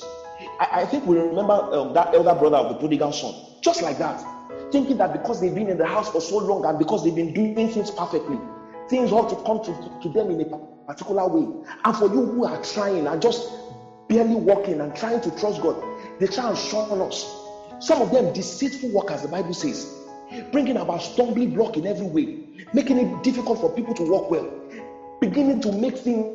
I, 0.59 0.67
I 0.73 0.85
think 0.85 1.05
we 1.05 1.17
remember 1.17 1.63
um, 1.73 1.93
that 1.93 2.09
elder 2.13 2.35
brother 2.35 2.57
of 2.57 2.69
the 2.69 2.75
prodigal 2.75 3.11
son, 3.13 3.35
just 3.63 3.81
like 3.81 3.97
that, 3.99 4.23
thinking 4.71 4.97
that 4.97 5.13
because 5.13 5.39
they've 5.39 5.53
been 5.53 5.69
in 5.69 5.77
the 5.77 5.85
house 5.85 6.09
for 6.09 6.21
so 6.21 6.37
long 6.37 6.65
and 6.65 6.77
because 6.77 7.03
they've 7.03 7.15
been 7.15 7.33
doing 7.33 7.69
things 7.69 7.91
perfectly, 7.91 8.39
things 8.89 9.11
ought 9.11 9.29
to 9.29 9.37
come 9.45 9.59
to, 9.61 9.75
to 10.01 10.09
them 10.09 10.31
in 10.31 10.41
a 10.41 10.45
particular 10.87 11.27
way. 11.27 11.47
And 11.85 11.95
for 11.95 12.07
you 12.09 12.25
who 12.25 12.45
are 12.45 12.57
trying 12.57 13.07
and 13.07 13.21
just 13.21 13.45
barely 14.09 14.35
walking 14.35 14.81
and 14.81 14.93
trying 14.95 15.21
to 15.21 15.31
trust 15.31 15.61
God, 15.61 15.77
they 16.19 16.27
try 16.27 16.49
and 16.49 16.57
shun 16.57 17.01
us. 17.01 17.25
Some 17.79 18.01
of 18.01 18.11
them 18.11 18.31
deceitful 18.33 18.91
workers, 18.91 19.21
the 19.23 19.29
Bible 19.29 19.53
says, 19.53 19.87
bringing 20.51 20.77
about 20.77 21.01
stumbling 21.01 21.51
block 21.51 21.77
in 21.77 21.85
every 21.85 22.05
way, 22.05 22.29
making 22.73 22.97
it 22.97 23.23
difficult 23.23 23.59
for 23.59 23.69
people 23.69 23.93
to 23.95 24.03
walk 24.03 24.29
well, 24.29 24.47
beginning 25.21 25.59
to 25.61 25.71
make 25.71 25.97
things 25.97 26.33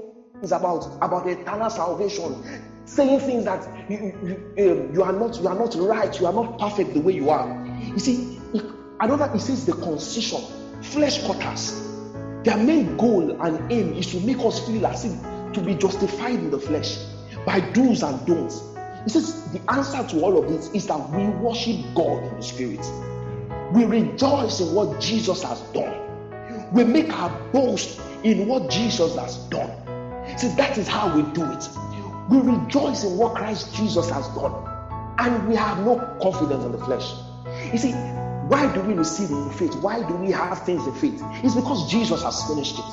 about 0.52 0.87
about 1.02 1.26
eternal 1.26 1.70
salvation, 1.70 2.37
saying 2.84 3.20
things 3.20 3.44
that 3.44 3.66
you, 3.88 4.12
you, 4.56 4.72
um, 4.72 4.94
you, 4.94 5.02
are 5.02 5.12
not 5.12 5.38
you 5.40 5.48
are 5.48 5.54
not 5.54 5.74
right, 5.74 6.18
you 6.18 6.26
are 6.26 6.32
not 6.32 6.58
perfect 6.58 6.94
the 6.94 7.00
way 7.00 7.12
you 7.12 7.30
are. 7.30 7.46
You 7.78 7.98
see, 7.98 8.20
another 9.00 9.30
it 9.34 9.40
says 9.40 9.64
the 9.64 9.72
concision, 9.74 10.42
flesh 10.82 11.18
cutters. 11.18 11.74
Their 12.44 12.56
main 12.56 12.96
goal 12.96 13.34
and 13.40 13.72
aim 13.72 13.92
is 13.94 14.06
to 14.08 14.20
make 14.20 14.38
us 14.44 14.58
feel 14.61 14.87
as 14.87 15.04
if 15.04 15.12
to 15.52 15.61
be 15.61 15.74
justified 15.74 16.40
in 16.40 16.50
the 16.50 16.58
flesh 16.58 16.98
by 17.44 17.61
do's 17.61 18.02
and 18.02 18.24
don'ts. 18.24 18.62
He 19.04 19.11
says 19.11 19.34
the 19.52 19.61
answer 19.70 20.02
to 20.04 20.20
all 20.20 20.38
of 20.38 20.48
this 20.48 20.70
is 20.72 20.87
that 20.87 21.11
we 21.11 21.26
worship 21.28 21.76
God 21.94 22.24
in 22.24 22.37
the 22.37 22.42
spirit. 22.42 22.80
We 23.72 23.85
rejoice 23.85 24.61
in 24.61 24.74
what 24.74 25.00
Jesus 25.00 25.42
has 25.42 25.61
done. 25.72 25.94
We 26.72 26.85
make 26.85 27.12
our 27.12 27.31
boast 27.52 28.00
in 28.22 28.46
what 28.46 28.70
Jesus 28.70 29.16
has 29.16 29.37
done. 29.48 29.70
See, 30.38 30.48
that 30.57 30.78
is 30.78 30.88
how 30.88 31.14
we 31.14 31.22
do 31.33 31.44
it. 31.50 31.68
We 32.31 32.38
rejoice 32.38 33.04
in 33.04 33.16
what 33.16 33.35
Christ 33.35 33.74
Jesus 33.74 34.11
has 34.11 34.28
done. 34.28 34.52
And 35.18 35.48
we 35.48 35.57
have 35.57 35.78
no 35.85 35.98
confidence 36.22 36.64
in 36.64 36.72
the 36.72 36.78
flesh. 36.78 37.12
You 37.72 37.78
see, 37.78 37.92
why 38.48 38.72
do 38.72 38.81
we 38.83 38.94
receive 38.94 39.31
in 39.31 39.50
faith? 39.50 39.74
Why 39.76 40.07
do 40.07 40.14
we 40.14 40.31
have 40.31 40.64
things 40.64 40.87
in 40.87 40.94
faith? 40.94 41.20
It's 41.44 41.54
because 41.54 41.90
Jesus 41.90 42.22
has 42.22 42.46
finished 42.48 42.78
it. 42.78 42.85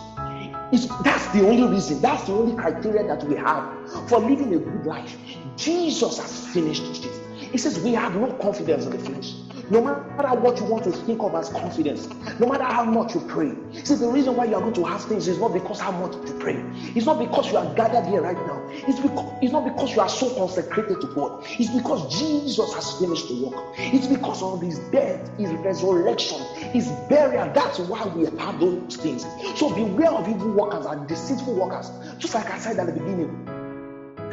It's, 0.72 0.88
that's 1.04 1.28
the 1.28 1.48
only 1.48 1.68
reason, 1.74 2.02
that's 2.02 2.24
the 2.24 2.34
only 2.34 2.56
criteria 2.56 3.08
that 3.08 3.24
we 3.24 3.36
have 3.36 4.10
for 4.10 4.20
living 4.20 4.54
a 4.54 4.58
good 4.58 4.86
life. 4.86 5.16
Jesus 5.56 6.18
has 6.18 6.48
finished 6.48 7.06
it. 7.06 7.25
He 7.52 7.58
says 7.58 7.80
we 7.80 7.94
have 7.94 8.16
no 8.16 8.32
confidence 8.34 8.86
in 8.86 8.92
the 8.92 9.00
flesh. 9.00 9.34
No 9.70 9.82
matter 9.82 10.40
what 10.40 10.60
you 10.60 10.66
want 10.66 10.84
to 10.84 10.92
think 10.92 11.24
of 11.24 11.34
as 11.34 11.50
confidence, 11.50 12.08
no 12.40 12.48
matter 12.48 12.64
how 12.64 12.86
much 12.86 13.16
you 13.16 13.22
pray. 13.22 13.56
See, 13.84 13.96
the 13.96 14.08
reason 14.08 14.36
why 14.36 14.46
you 14.46 14.56
are 14.56 14.62
going 14.62 14.74
to 14.76 14.84
have 14.84 15.04
things 15.06 15.28
is 15.28 15.40
not 15.40 15.54
because 15.54 15.80
how 15.80 15.92
much 15.92 16.14
you 16.14 16.38
pray. 16.40 16.64
It's 16.96 17.08
not 17.08 17.18
because 17.18 17.52
you 17.52 17.58
are 17.58 17.74
gathered 17.74 18.06
here 18.06 18.22
right 18.22 18.38
now. 18.46 18.62
It's 18.72 19.00
because 19.00 19.34
it's 19.42 19.52
not 19.52 19.64
because 19.64 19.96
you 19.96 20.02
are 20.02 20.10
so 20.10 20.30
consecrated 20.36 21.02
to 21.02 21.08
God. 21.08 21.44
It's 21.60 21.72
because 21.72 22.20
Jesus 22.20 22.74
has 22.76 23.00
finished 23.00 23.28
the 23.28 23.36
work. 23.44 23.74
It's 23.78 24.06
because 24.06 24.44
of 24.44 24.62
his 24.62 24.78
death, 24.92 25.36
his 25.40 25.50
resurrection, 25.52 26.40
his 26.72 26.88
burial. 27.10 27.52
That's 27.54 27.80
why 27.80 28.06
we 28.06 28.26
have 28.38 28.60
those 28.60 28.98
things. 28.98 29.26
So 29.56 29.74
beware 29.74 30.12
of 30.12 30.28
evil 30.30 30.52
workers 30.52 30.86
and 30.86 31.08
deceitful 31.08 31.56
workers. 31.56 31.90
Just 32.20 32.36
like 32.36 32.52
I 32.52 32.60
said 32.60 32.78
at 32.78 32.86
the 32.86 32.94
beginning. 32.94 33.65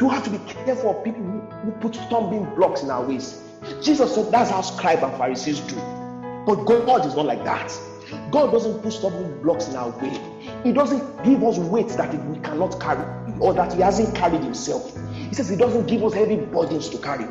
You 0.00 0.08
have 0.08 0.24
to 0.24 0.30
be 0.30 0.38
careful 0.38 0.98
of 0.98 1.04
people 1.04 1.22
who, 1.22 1.40
who 1.40 1.70
put 1.72 1.94
stumbling 1.94 2.44
blocks 2.54 2.82
in 2.82 2.90
our 2.90 3.04
ways. 3.04 3.40
Jesus 3.80 4.14
said 4.14 4.30
that's 4.32 4.50
how 4.50 4.60
scribes 4.62 5.02
and 5.02 5.16
Pharisees 5.16 5.60
do. 5.60 5.76
But 6.46 6.64
God 6.64 7.06
is 7.06 7.14
not 7.14 7.26
like 7.26 7.44
that. 7.44 7.72
God 8.30 8.50
doesn't 8.50 8.82
put 8.82 8.92
stumbling 8.92 9.40
blocks 9.42 9.68
in 9.68 9.76
our 9.76 9.90
way. 9.90 10.18
He 10.64 10.72
doesn't 10.72 11.24
give 11.24 11.42
us 11.44 11.58
weight 11.58 11.88
that 11.88 12.12
we 12.26 12.38
cannot 12.40 12.80
carry 12.80 13.04
or 13.38 13.54
that 13.54 13.72
He 13.72 13.80
hasn't 13.80 14.14
carried 14.16 14.42
Himself. 14.42 14.92
He 15.28 15.34
says 15.34 15.48
He 15.48 15.56
doesn't 15.56 15.86
give 15.86 16.02
us 16.02 16.14
heavy 16.14 16.36
burdens 16.36 16.88
to 16.90 16.98
carry. 16.98 17.26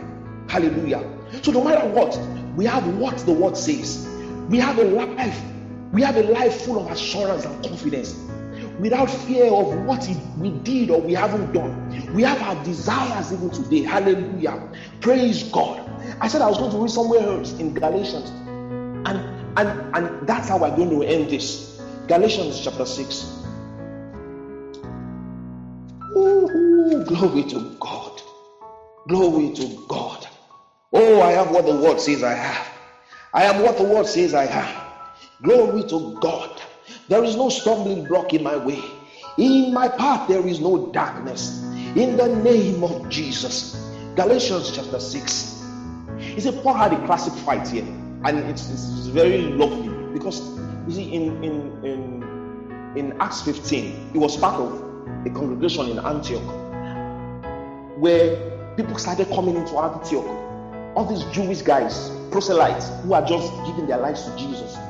Hallelujah. 0.48 1.04
So 1.42 1.52
no 1.52 1.64
matter 1.64 1.88
what, 1.90 2.18
we 2.56 2.66
have 2.66 2.88
what 2.98 3.18
the 3.20 3.34
word 3.34 3.58
says. 3.58 4.08
We 4.50 4.58
have 4.60 4.78
a 4.80 4.84
life. 4.84 5.42
We 5.92 6.02
have 6.04 6.16
a 6.16 6.24
life 6.24 6.62
full 6.62 6.80
of 6.80 6.92
assurance 6.92 7.46
and 7.46 7.64
confidence 7.64 8.16
without 8.82 9.10
fear 9.12 9.46
of 9.48 9.74
what 9.86 10.10
we 10.38 10.52
did 10.52 10.92
or 10.92 11.02
we 11.02 11.14
haven't 11.14 11.54
done. 11.54 12.14
We 12.14 12.24
have 12.24 12.42
our 12.42 12.56
desires 12.56 13.34
even 13.34 13.52
today. 13.52 13.84
Hallelujah. 13.84 14.60
Praise 15.02 15.44
God. 15.44 15.82
I 16.22 16.28
said 16.30 16.42
I 16.42 16.48
was 16.50 16.60
going 16.60 16.72
to 16.72 16.80
read 16.80 16.92
somewhere 16.92 17.22
else 17.22 17.54
in 17.60 17.74
Galatians. 17.74 18.34
And 19.06 19.24
and 19.58 19.76
and 19.94 20.12
that's 20.28 20.50
how 20.50 20.60
we're 20.60 20.72
going 20.72 20.92
to 20.92 21.04
end 21.04 21.30
this. 21.30 21.62
Galatians 22.08 22.60
chapter 22.60 22.86
6. 22.86 23.28
Ooh, 26.18 27.04
glory 27.06 27.44
to 27.46 27.62
God. 27.82 28.22
Glory 29.10 29.52
to 29.52 29.70
God. 29.90 30.28
Oh, 30.94 31.22
I 31.22 31.32
have 31.34 31.52
what 31.52 31.66
the 31.66 31.74
word 31.74 32.00
says 32.02 32.24
I 32.24 32.34
have. 32.36 32.68
I 33.34 33.46
am 33.46 33.60
what 33.60 33.78
the 33.78 33.84
word 33.84 34.08
says 34.08 34.34
I 34.34 34.48
have. 34.48 34.86
Glory 35.44 35.84
to 35.86 36.18
God. 36.22 36.50
There 37.08 37.24
is 37.24 37.36
no 37.38 37.50
stumbling 37.50 38.06
block 38.08 38.34
in 38.34 38.44
my 38.44 38.58
way. 38.58 38.82
In 39.38 39.74
my 39.74 39.90
path, 39.90 40.24
there 40.28 40.48
is 40.48 40.60
no 40.62 40.78
darkness. 40.78 41.54
In 41.96 42.16
the 42.18 42.30
name 42.30 42.84
of 42.84 43.10
Jesus. 43.10 43.66
Galatians 44.16 44.72
chapter 44.72 45.00
6. 45.00 45.48
He 46.36 46.42
said, 46.42 46.62
Paul 46.64 46.76
had 46.76 46.94
a 46.94 46.98
classic 46.98 47.38
fight 47.38 47.68
here, 47.68 47.86
and 48.24 48.44
it's, 48.46 48.70
it's 48.70 49.08
very 49.08 49.38
lovely 49.38 49.96
because 50.14 50.44
you 50.88 50.94
see, 50.94 51.04
in, 51.04 51.36
in, 51.44 51.72
in, 51.84 52.24
in 52.96 53.14
Acts 53.20 53.42
15, 53.42 53.94
he 54.14 54.20
was 54.20 54.38
part 54.38 54.60
of 54.60 54.84
a 55.26 55.32
congregation 55.32 55.90
in 55.90 56.00
Antioch 56.06 56.56
where 57.96 58.32
people 58.78 58.98
started 58.98 59.30
coming 59.32 59.58
into 59.58 59.78
Antioch. 59.80 60.28
All 60.96 61.06
these 61.06 61.26
Jewish 61.26 61.62
guys, 61.62 62.12
proselytes, 62.32 62.92
who 63.04 63.14
are 63.14 63.22
just 63.24 63.54
giving 63.66 63.88
their 63.88 64.00
lives 64.00 64.24
to 64.26 64.34
Jesus, 64.36 64.82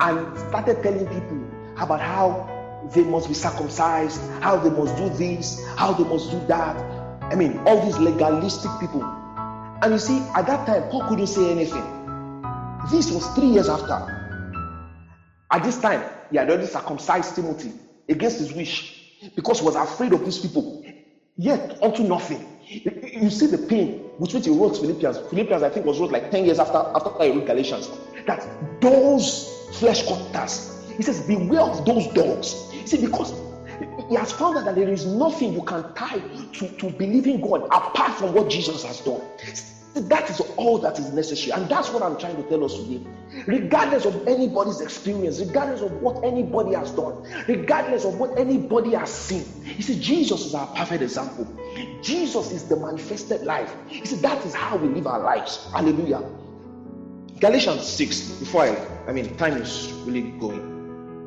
and 0.00 0.28
started 0.36 0.82
telling 0.82 1.06
people 1.08 1.47
about 1.80 2.00
how 2.00 2.46
they 2.94 3.02
must 3.02 3.28
be 3.28 3.34
circumcised, 3.34 4.20
how 4.40 4.56
they 4.56 4.70
must 4.70 4.96
do 4.96 5.08
this, 5.10 5.64
how 5.76 5.92
they 5.92 6.04
must 6.04 6.30
do 6.30 6.40
that. 6.46 6.76
I 7.22 7.34
mean, 7.34 7.58
all 7.66 7.80
these 7.80 7.98
legalistic 7.98 8.70
people. 8.80 9.02
And 9.82 9.92
you 9.92 9.98
see, 9.98 10.18
at 10.34 10.46
that 10.46 10.66
time, 10.66 10.84
Paul 10.90 11.02
couldn't 11.08 11.26
say 11.26 11.50
anything. 11.50 11.84
This 12.90 13.10
was 13.10 13.26
three 13.28 13.48
years 13.48 13.68
after. 13.68 14.14
At 15.50 15.62
this 15.62 15.78
time, 15.78 16.02
he 16.30 16.36
had 16.36 16.48
already 16.48 16.66
circumcised 16.66 17.34
Timothy 17.34 17.72
against 18.08 18.38
his 18.38 18.52
wish 18.52 19.30
because 19.34 19.60
he 19.60 19.66
was 19.66 19.74
afraid 19.74 20.12
of 20.12 20.24
these 20.24 20.38
people. 20.38 20.82
Yet, 21.36 21.78
unto 21.82 22.02
nothing. 22.02 22.44
You 22.66 23.30
see 23.30 23.46
the 23.46 23.58
pain 23.58 24.10
with 24.18 24.34
which 24.34 24.44
he 24.46 24.50
wrote 24.50 24.76
Philippians. 24.76 25.18
Philippians, 25.30 25.62
I 25.62 25.70
think, 25.70 25.86
was 25.86 25.98
wrote 25.98 26.10
like 26.10 26.30
10 26.30 26.44
years 26.44 26.58
after, 26.58 26.78
after 26.78 27.10
he 27.22 27.30
wrote 27.30 27.46
Galatians. 27.46 27.88
That 28.26 28.46
those 28.80 29.48
flesh 29.78 30.06
cutters 30.06 30.77
he 30.98 31.04
says, 31.04 31.22
Beware 31.22 31.62
of 31.62 31.86
those 31.86 32.08
dogs. 32.08 32.56
See, 32.86 32.98
because 32.98 33.34
he 34.10 34.16
has 34.16 34.32
found 34.32 34.58
out 34.58 34.66
that 34.66 34.76
there 34.76 34.90
is 34.90 35.06
nothing 35.06 35.54
you 35.54 35.62
can 35.62 35.86
tie 35.94 36.20
to, 36.54 36.68
to 36.78 36.90
believing 36.90 37.40
God 37.40 37.62
apart 37.72 38.14
from 38.14 38.34
what 38.34 38.48
Jesus 38.48 38.84
has 38.84 39.00
done. 39.00 39.22
That 39.94 40.30
is 40.30 40.40
all 40.56 40.78
that 40.80 40.98
is 41.00 41.12
necessary. 41.12 41.52
And 41.52 41.68
that's 41.68 41.92
what 41.92 42.02
I'm 42.02 42.16
trying 42.16 42.36
to 42.36 42.44
tell 42.44 42.64
us 42.64 42.76
today. 42.76 43.00
Regardless 43.46 44.06
of 44.06 44.18
anybody's 44.28 44.80
experience, 44.80 45.40
regardless 45.40 45.82
of 45.82 45.92
what 45.92 46.18
anybody 46.24 46.74
has 46.74 46.92
done, 46.92 47.16
regardless 47.48 48.04
of 48.04 48.16
what 48.16 48.30
anybody 48.38 48.92
has 48.94 49.10
seen, 49.10 49.48
you 49.76 49.82
see, 49.82 49.96
Jesus 49.96 50.46
is 50.46 50.54
our 50.54 50.68
perfect 50.68 51.02
example. 51.02 51.48
Jesus 52.02 52.52
is 52.52 52.64
the 52.64 52.76
manifested 52.76 53.44
life. 53.44 53.76
You 53.88 54.06
see, 54.06 54.16
that 54.16 54.44
is 54.44 54.54
how 54.54 54.76
we 54.76 54.88
live 54.88 55.06
our 55.06 55.20
lives. 55.20 55.60
Hallelujah. 55.74 56.22
Galatians 57.40 57.84
6, 57.84 58.22
before 58.40 58.62
I, 58.64 58.78
I 59.08 59.12
mean, 59.12 59.30
time 59.36 59.58
is 59.58 59.92
really 60.04 60.22
going. 60.38 60.77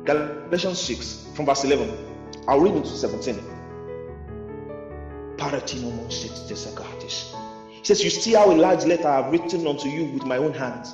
Galatians 0.04 0.80
6, 0.80 1.28
from 1.36 1.46
verse 1.46 1.64
11. 1.64 1.88
I'll 2.48 2.60
read 2.60 2.74
into 2.74 2.88
17. 2.88 3.36
He 7.68 7.84
says, 7.84 8.02
You 8.02 8.10
see 8.10 8.32
how 8.32 8.50
a 8.50 8.56
large 8.56 8.84
letter 8.84 9.06
I 9.06 9.22
have 9.22 9.32
written 9.32 9.66
unto 9.66 9.88
you 9.88 10.12
with 10.12 10.24
my 10.24 10.38
own 10.38 10.52
hands, 10.52 10.92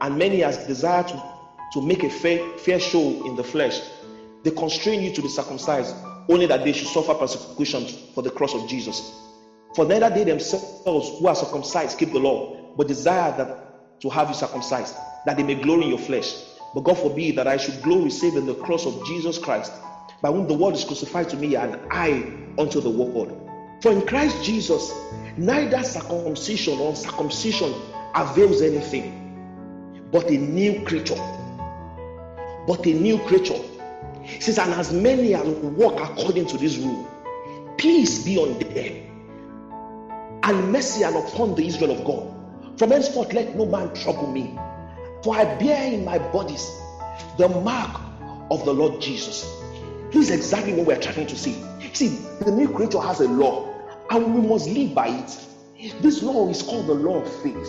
and 0.00 0.18
many 0.18 0.42
as 0.42 0.58
desire 0.66 1.04
to, 1.04 1.22
to 1.74 1.80
make 1.80 2.02
a 2.02 2.10
fair, 2.10 2.40
fair 2.58 2.80
show 2.80 3.24
in 3.26 3.36
the 3.36 3.44
flesh. 3.44 3.80
They 4.42 4.50
constrain 4.50 5.02
you 5.02 5.10
to 5.12 5.22
be 5.22 5.28
circumcised, 5.28 5.94
only 6.28 6.46
that 6.46 6.64
they 6.64 6.72
should 6.72 6.88
suffer 6.88 7.14
persecution 7.14 7.86
for 8.14 8.22
the 8.22 8.30
cross 8.30 8.54
of 8.54 8.68
Jesus. 8.68 9.00
For 9.76 9.84
neither 9.84 10.10
they 10.10 10.24
themselves 10.24 11.10
who 11.18 11.28
are 11.28 11.34
circumcised 11.36 11.96
keep 11.96 12.12
the 12.12 12.18
law, 12.18 12.74
but 12.76 12.88
desire 12.88 13.36
that 13.36 14.00
to 14.00 14.08
have 14.10 14.28
you 14.28 14.34
circumcised, 14.34 14.94
that 15.26 15.36
they 15.36 15.44
may 15.44 15.54
glory 15.54 15.84
in 15.84 15.90
your 15.90 15.98
flesh. 15.98 16.34
But 16.74 16.84
God 16.84 16.98
forbid 16.98 17.36
that 17.36 17.46
I 17.46 17.56
should 17.56 17.82
glory 17.82 18.10
save 18.10 18.36
in 18.36 18.46
the 18.46 18.54
cross 18.54 18.86
of 18.86 19.04
Jesus 19.06 19.38
Christ, 19.38 19.72
by 20.20 20.30
whom 20.30 20.46
the 20.46 20.54
world 20.54 20.74
is 20.74 20.84
crucified 20.84 21.28
to 21.30 21.36
me, 21.36 21.56
and 21.56 21.76
I 21.90 22.24
unto 22.58 22.80
the 22.80 22.90
world. 22.90 23.32
For 23.80 23.92
in 23.92 24.02
Christ 24.06 24.44
Jesus, 24.44 24.92
neither 25.36 25.82
circumcision 25.84 26.78
or 26.78 26.94
circumcision 26.96 27.74
avails 28.14 28.60
anything, 28.60 30.08
but 30.10 30.28
a 30.30 30.36
new 30.36 30.84
creature. 30.84 31.14
But 32.66 32.84
a 32.86 32.92
new 32.92 33.18
creature. 33.20 33.60
He 34.22 34.40
says, 34.40 34.58
and 34.58 34.74
as 34.74 34.92
many 34.92 35.34
as 35.34 35.46
walk 35.48 36.00
according 36.00 36.46
to 36.46 36.58
this 36.58 36.76
rule, 36.76 37.06
peace 37.78 38.24
be 38.24 38.36
on 38.36 38.58
them, 38.58 38.96
and 40.42 40.72
mercy 40.72 41.02
and 41.04 41.16
upon 41.16 41.54
the 41.54 41.66
Israel 41.66 41.92
of 41.92 42.04
God. 42.04 42.78
From 42.78 42.90
henceforth, 42.90 43.32
let 43.32 43.56
no 43.56 43.64
man 43.64 43.94
trouble 43.94 44.30
me, 44.30 44.54
for 45.22 45.34
I 45.34 45.44
bear 45.44 45.92
in 45.92 46.04
my 46.04 46.18
bodies 46.18 46.70
the 47.38 47.48
mark 47.48 48.00
of 48.50 48.64
the 48.64 48.72
Lord 48.72 49.00
Jesus. 49.00 49.46
This 50.12 50.24
is 50.24 50.30
exactly 50.30 50.72
what 50.72 50.86
we're 50.86 50.96
trying 50.96 51.26
to 51.26 51.36
see. 51.36 51.56
See, 51.92 52.12
the 52.40 52.50
new 52.50 52.68
creature 52.68 53.00
has 53.00 53.20
a 53.20 53.28
law, 53.28 53.64
and 54.10 54.34
we 54.34 54.40
must 54.40 54.68
live 54.68 54.94
by 54.94 55.08
it. 55.08 55.48
This 56.00 56.22
law 56.22 56.48
is 56.48 56.62
called 56.62 56.86
the 56.86 56.94
law 56.94 57.20
of 57.20 57.28
faith. 57.42 57.68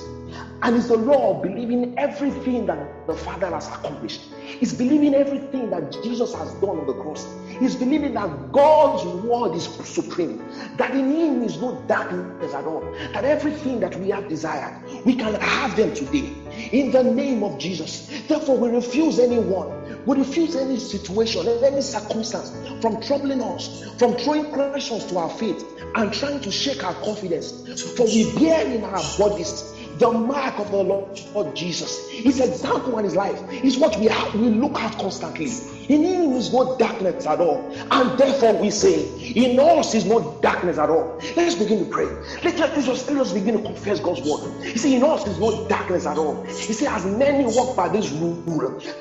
And 0.61 0.75
it's 0.75 0.87
the 0.87 0.97
law 0.97 1.31
of 1.31 1.41
believing 1.43 1.93
everything 1.97 2.65
that 2.65 2.79
the 3.07 3.15
Father 3.15 3.47
has 3.49 3.67
accomplished. 3.67 4.21
It's 4.61 4.73
believing 4.73 5.13
everything 5.13 5.69
that 5.69 5.91
Jesus 6.03 6.33
has 6.33 6.53
done 6.55 6.79
on 6.79 6.87
the 6.87 6.93
cross. 6.93 7.27
It's 7.61 7.75
believing 7.75 8.13
that 8.13 8.51
God's 8.51 9.05
word 9.05 9.55
is 9.55 9.69
supreme, 9.83 10.39
that 10.77 10.93
in 10.95 11.09
Him 11.11 11.43
is 11.43 11.57
no 11.59 11.73
darkness 11.87 12.53
at 12.53 12.65
all, 12.65 12.81
that 13.13 13.25
everything 13.25 13.79
that 13.81 13.95
we 13.95 14.09
have 14.09 14.27
desired, 14.27 14.73
we 15.05 15.13
can 15.13 15.35
have 15.35 15.75
them 15.75 15.91
today. 15.91 16.33
In 16.71 16.91
the 16.91 17.03
name 17.03 17.43
of 17.43 17.57
Jesus. 17.57 18.07
Therefore, 18.27 18.57
we 18.57 18.69
refuse 18.69 19.19
anyone 19.19 19.79
we 20.05 20.17
refuse 20.17 20.55
any 20.55 20.77
situation, 20.77 21.47
any 21.47 21.81
circumstance 21.81 22.51
from 22.81 23.01
troubling 23.01 23.41
us, 23.41 23.85
from 23.99 24.15
throwing 24.15 24.45
questions 24.45 25.05
to 25.05 25.17
our 25.17 25.29
faith 25.29 25.63
and 25.95 26.11
trying 26.13 26.39
to 26.41 26.51
shake 26.51 26.83
our 26.83 26.95
confidence. 26.95 27.51
For 27.95 28.05
we 28.05 28.33
bear 28.39 28.65
in 28.65 28.83
our 28.83 29.03
bodies 29.17 29.73
the 29.97 30.11
mark 30.11 30.57
of 30.57 30.71
the 30.71 30.77
Lord, 30.77 31.55
Jesus. 31.55 32.09
His 32.09 32.39
example 32.39 32.97
and 32.97 33.05
his 33.05 33.15
life 33.15 33.41
is 33.63 33.77
what 33.77 33.99
we 33.99 34.05
have, 34.05 34.33
we 34.33 34.49
look 34.49 34.79
at 34.79 34.97
constantly. 34.97 35.51
In 35.89 36.03
him 36.03 36.33
is 36.33 36.53
no 36.53 36.65
darkness 36.77 37.27
at 37.27 37.41
all. 37.41 37.63
And 37.91 38.17
therefore 38.17 38.55
we 38.55 38.71
say, 38.71 39.07
in 39.35 39.59
us 39.59 39.95
is 39.95 40.05
no 40.05 40.21
darkness 40.41 40.79
at 40.79 40.89
all. 40.89 41.11
Let's 41.37 41.55
begin 41.55 41.79
to 41.79 41.85
pray. 41.85 42.15
Let, 42.43 42.59
let, 42.59 42.77
us, 42.77 42.87
let 43.09 43.17
us 43.19 43.33
begin 43.33 43.55
to 43.55 43.61
confess 43.61 44.01
God's 44.01 44.23
word. 44.23 44.41
You 44.73 44.79
see, 44.79 44.95
in 44.95 45.03
us 45.03 45.27
is 45.27 45.39
no 45.39 45.51
darkness 45.69 46.07
at 46.07 46.17
all. 46.19 46.41
You 46.47 46.75
see, 46.75 46.87
as 46.87 47.05
many 47.05 47.45
walk 47.47 47.75
by 47.75 47.89
this 47.89 48.11
rule, 48.11 48.39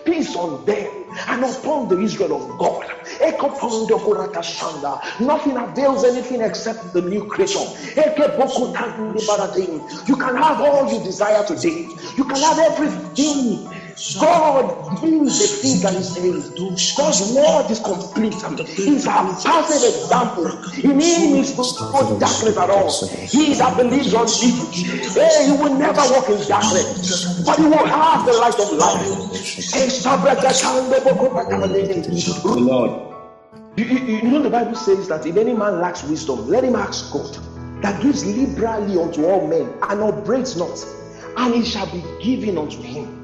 peace 0.05 0.37
on 0.37 0.65
them 0.67 0.89
and 1.29 1.45
upon 1.45 1.89
the 1.89 1.99
Israel 1.99 2.35
of 2.35 2.49
God. 2.59 2.85
Nothing 5.21 5.57
avails 5.59 6.05
anything 6.05 6.43
except 6.43 6.81
the 6.93 7.03
new 7.03 7.23
creation. 7.25 7.69
You 10.07 10.17
can 10.17 10.37
have 10.37 10.61
all 10.61 10.87
you 10.87 11.01
desire 11.01 11.45
today. 11.45 11.87
You 12.17 12.25
can 12.25 12.43
have 12.43 12.59
everything 12.59 13.61
God 14.21 14.69
gives 15.01 15.39
the 15.39 15.49
thing 15.61 15.81
that 15.81 15.95
He 15.95 16.03
says. 16.03 16.51
God's 16.97 17.23
word 17.33 17.71
is 17.71 17.81
complete. 17.81 18.35
He's 18.77 19.07
a 19.07 19.25
perfect 19.45 19.85
example. 19.85 20.47
In 20.85 21.01
Him 21.01 21.35
is 21.35 21.57
no 21.57 22.19
darkness 22.19 22.57
at 22.57 22.71
all. 22.71 22.91
He 23.31 23.55
that 23.55 23.77
believes 23.77 24.15
on 24.15 24.27
Him, 24.27 24.67
hey, 25.15 25.47
he 25.47 25.53
will 25.53 25.75
never 25.75 26.03
walk 26.13 26.29
in 26.29 26.39
darkness, 26.47 27.45
but 27.45 27.59
he 27.59 27.67
will 27.67 27.87
have 27.87 28.25
the 28.27 28.33
light 28.33 28.59
of 28.59 28.73
life. 28.73 29.09
Lord. 32.61 32.91
You, 33.77 33.85
you, 33.85 34.17
you 34.17 34.23
know 34.31 34.43
the 34.43 34.51
Bible 34.51 34.75
says 34.75 35.09
that 35.09 35.27
if 35.27 35.37
any 35.37 35.55
man 35.55 35.81
lacks 35.81 36.03
wisdom, 36.03 36.49
let 36.49 36.65
him 36.65 36.75
ask 36.77 37.11
God 37.11 37.37
that 37.83 38.01
gives 38.01 38.25
liberally 38.25 38.99
unto 39.01 39.25
all 39.25 39.47
men 39.47 39.73
and 39.89 40.03
upbraids 40.03 40.57
not, 40.57 40.85
and 41.37 41.55
it 41.55 41.65
shall 41.67 41.87
be 41.87 42.03
given 42.21 42.59
unto 42.59 42.83
him. 42.83 43.18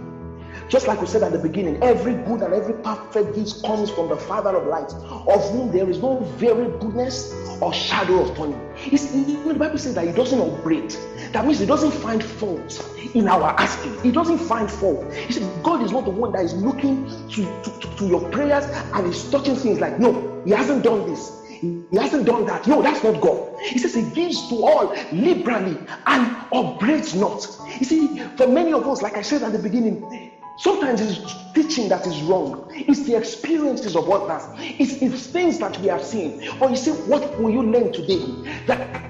Just 0.68 0.87
like 0.88 1.00
we 1.00 1.07
said 1.07 1.22
at 1.22 1.33
the 1.33 1.38
beginning, 1.38 1.79
every 1.83 2.14
good 2.14 2.42
and 2.42 2.55
every 2.55 2.74
perfect 2.74 3.35
gift 3.35 3.62
comes 3.64 3.90
from 3.90 4.09
the 4.09 4.16
Father 4.16 4.57
of 4.57 4.66
lights, 4.66 4.94
of 5.27 5.48
whom 5.50 5.70
there 5.70 5.88
is 5.90 6.00
no 6.00 6.18
variableness 6.38 7.29
or 7.61 7.72
shadow 7.72 8.20
of 8.20 8.35
turning. 8.35 8.61
It's, 8.87 9.07
the 9.12 9.55
Bible 9.59 9.79
says 9.79 9.94
that 9.94 10.07
He 10.07 10.12
doesn't 10.12 10.40
upbraid. 10.40 10.96
That 11.33 11.44
means 11.46 11.59
He 11.61 11.66
doesn't 11.66 11.92
find 11.92 12.22
fault 12.24 12.81
in 13.14 13.29
our 13.29 13.55
asking. 13.59 13.98
He 14.03 14.12
doesn't 14.12 14.38
find 14.38 14.70
fault. 14.70 15.05
He 15.27 15.33
said, 15.33 15.44
God 15.62 15.83
is 15.83 15.92
not 15.92 16.05
the 16.05 16.11
one 16.11 16.33
that 16.33 16.44
is 16.44 16.55
looking 16.55 16.98
to, 17.31 17.46
to, 17.62 17.72
to 17.96 18.07
your 18.07 18.20
prayers 18.20 18.68
and 18.94 19.07
is 19.07 19.24
touching 19.24 19.57
things 19.57 19.81
like, 19.81 19.98
no, 19.98 20.18
He 20.44 20.53
hasn't 20.53 20.83
done 20.85 21.05
this. 21.05 21.33
He 21.61 21.98
hasn't 21.98 22.27
done 22.27 22.44
that. 22.46 22.66
No, 22.66 22.83
that's 22.83 23.03
not 23.03 23.20
God. 23.20 23.40
He 23.59 23.79
says 23.79 23.94
He 23.94 24.03
gives 24.03 24.42
to 24.44 24.57
all 24.64 24.90
liberally 25.11 25.81
and 26.07 26.31
upbraids 26.53 27.14
not. 27.14 27.46
You 27.81 27.87
see, 27.87 28.11
for 28.37 28.46
many 28.48 28.72
of 28.72 28.88
us, 28.88 29.03
like 29.03 29.16
I 29.16 29.22
said 29.22 29.42
at 29.42 29.53
the 29.53 29.59
beginning, 29.61 29.98
Sometimes 30.56 31.00
it's 31.00 31.36
teaching 31.52 31.88
that 31.88 32.06
is 32.06 32.22
wrong. 32.22 32.64
It's 32.70 33.02
the 33.02 33.16
experiences 33.16 33.96
of 33.96 34.08
others. 34.08 34.48
It's, 34.78 35.02
it's 35.02 35.26
things 35.26 35.58
that 35.58 35.78
we 35.80 35.88
have 35.88 36.02
seen. 36.02 36.40
Or 36.60 36.70
you 36.70 36.76
say, 36.76 36.92
what 36.92 37.40
will 37.40 37.50
you 37.50 37.62
learn 37.62 37.92
today? 37.92 38.24
That 38.66 39.04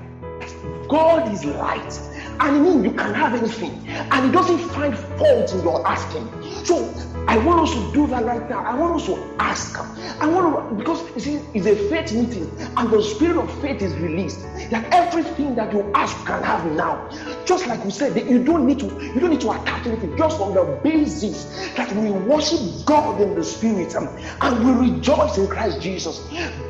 God 0.88 1.30
is 1.30 1.44
light. 1.44 2.00
And 2.40 2.66
in 2.66 2.84
you 2.84 2.92
can 2.92 3.14
have 3.14 3.34
anything. 3.34 3.86
And 3.86 4.26
He 4.26 4.32
doesn't 4.32 4.58
find 4.58 4.96
fault 4.96 5.52
in 5.52 5.62
your 5.62 5.86
asking. 5.86 6.30
So 6.64 6.88
I 7.26 7.38
want 7.38 7.60
us 7.68 7.72
to 7.74 7.92
do 7.92 8.06
that 8.08 8.24
right 8.24 8.48
now. 8.50 8.62
I 8.64 8.74
want 8.74 8.96
us 8.96 9.06
to 9.06 9.16
ask. 9.38 9.78
I 10.20 10.26
want 10.28 10.70
to 10.70 10.74
because 10.74 11.02
you 11.14 11.20
see, 11.20 11.34
it's 11.54 11.66
a 11.66 11.74
faith 11.88 12.12
meeting, 12.12 12.50
and 12.76 12.90
the 12.90 13.02
spirit 13.02 13.38
of 13.38 13.50
faith 13.60 13.82
is 13.82 13.94
released. 13.94 14.42
That 14.70 14.86
everything 14.92 15.54
that 15.54 15.72
you 15.72 15.90
ask 15.94 16.16
can 16.26 16.42
have 16.42 16.64
now. 16.72 17.08
Just 17.44 17.66
like 17.66 17.84
we 17.84 17.90
said, 17.90 18.14
that 18.14 18.28
you 18.28 18.44
don't 18.44 18.66
need 18.66 18.78
to 18.80 18.86
you 18.86 19.20
don't 19.20 19.30
need 19.30 19.40
to 19.40 19.50
attach 19.50 19.86
anything. 19.86 20.16
Just 20.16 20.40
on 20.40 20.54
the 20.54 20.80
basis 20.82 21.44
that 21.76 21.90
we 21.96 22.10
worship 22.10 22.60
God 22.84 23.20
in 23.20 23.34
the 23.34 23.44
spirit 23.44 23.96
um, 23.96 24.08
and 24.40 24.64
we 24.64 24.90
rejoice 24.90 25.38
in 25.38 25.48
Christ 25.48 25.80
Jesus, 25.80 26.20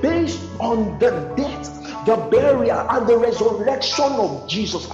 based 0.03 0.41
on 0.61 0.99
the 0.99 1.11
death 1.37 1.81
the 2.07 2.17
burial 2.31 2.87
and 2.91 3.07
the 3.07 3.17
resurrection 3.17 4.05
of 4.05 4.47
Jesus. 4.47 4.87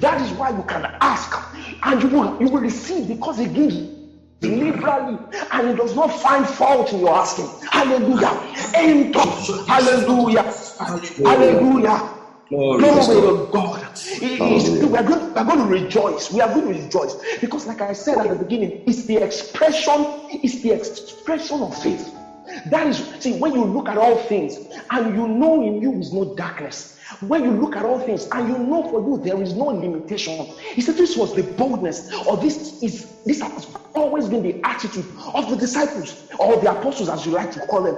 That 0.00 0.20
is 0.20 0.30
why 0.32 0.50
you 0.50 0.62
can 0.64 0.84
ask 1.00 1.34
and 1.82 2.02
you 2.02 2.08
will 2.08 2.40
you 2.40 2.48
will 2.50 2.60
receive 2.60 3.08
because 3.08 3.38
he 3.38 3.46
gives 3.46 3.97
liberally 4.42 5.20
and 5.52 5.68
he 5.68 5.74
does 5.74 5.94
not 5.94 6.12
find 6.12 6.48
fault 6.48 6.92
in 6.92 7.00
your 7.00 7.14
asking. 7.14 7.50
Hallelujah. 7.72 8.36
Enter. 8.74 9.20
Hallelujah. 9.68 10.44
Hallelujah. 11.24 12.02
Glory 12.78 12.84
to 13.34 13.46
God. 13.50 13.82
we, 14.90 14.98
are 14.98 15.02
going, 15.04 15.22
we 15.34 15.40
are 15.40 15.44
going 15.44 15.58
to 15.60 15.66
rejoice. 15.66 16.30
We 16.30 16.40
are 16.40 16.48
going 16.48 16.66
to 16.66 16.80
rejoice 16.80 17.16
because, 17.40 17.66
like 17.66 17.80
I 17.82 17.92
said 17.92 18.18
at 18.18 18.28
the 18.28 18.36
beginning, 18.36 18.72
it's 18.86 19.04
the 19.04 19.16
expression, 19.22 20.06
it's 20.28 20.58
the 20.60 20.72
expression 20.72 21.62
of 21.62 21.74
faith. 21.74 22.12
That 22.66 22.86
is, 22.88 23.04
see, 23.20 23.32
when 23.32 23.54
you 23.54 23.64
look 23.66 23.88
at 23.88 23.98
all 23.98 24.16
things 24.16 24.60
and 24.92 25.14
you 25.14 25.28
know 25.28 25.60
in 25.62 25.80
you 25.80 25.98
is 25.98 26.12
no 26.12 26.24
darkness, 26.24 26.88
when 27.20 27.44
you 27.44 27.52
look 27.52 27.76
at 27.76 27.84
all 27.84 27.98
things 28.00 28.26
and 28.32 28.48
you 28.48 28.58
know 28.58 28.84
for 28.84 29.00
you 29.00 29.18
there 29.22 29.40
is 29.42 29.54
no 29.54 29.66
limitation, 29.66 30.46
he 30.74 30.80
said 30.82 30.96
this 30.96 31.16
was 31.16 31.32
the 31.32 31.44
boldness, 31.56 32.02
or 32.26 32.36
this 32.36 32.74
is 32.82 33.06
this 33.24 33.40
has 33.40 33.66
always 33.94 34.28
been 34.28 34.42
the 34.42 34.56
attitude 34.64 35.06
of 35.34 35.48
the 35.48 35.56
disciples 35.56 36.16
or 36.38 36.56
the 36.56 36.70
apostles, 36.70 37.08
as 37.08 37.26
you 37.26 37.32
like 37.32 37.50
to 37.52 37.60
call 37.60 37.82
them. 37.82 37.96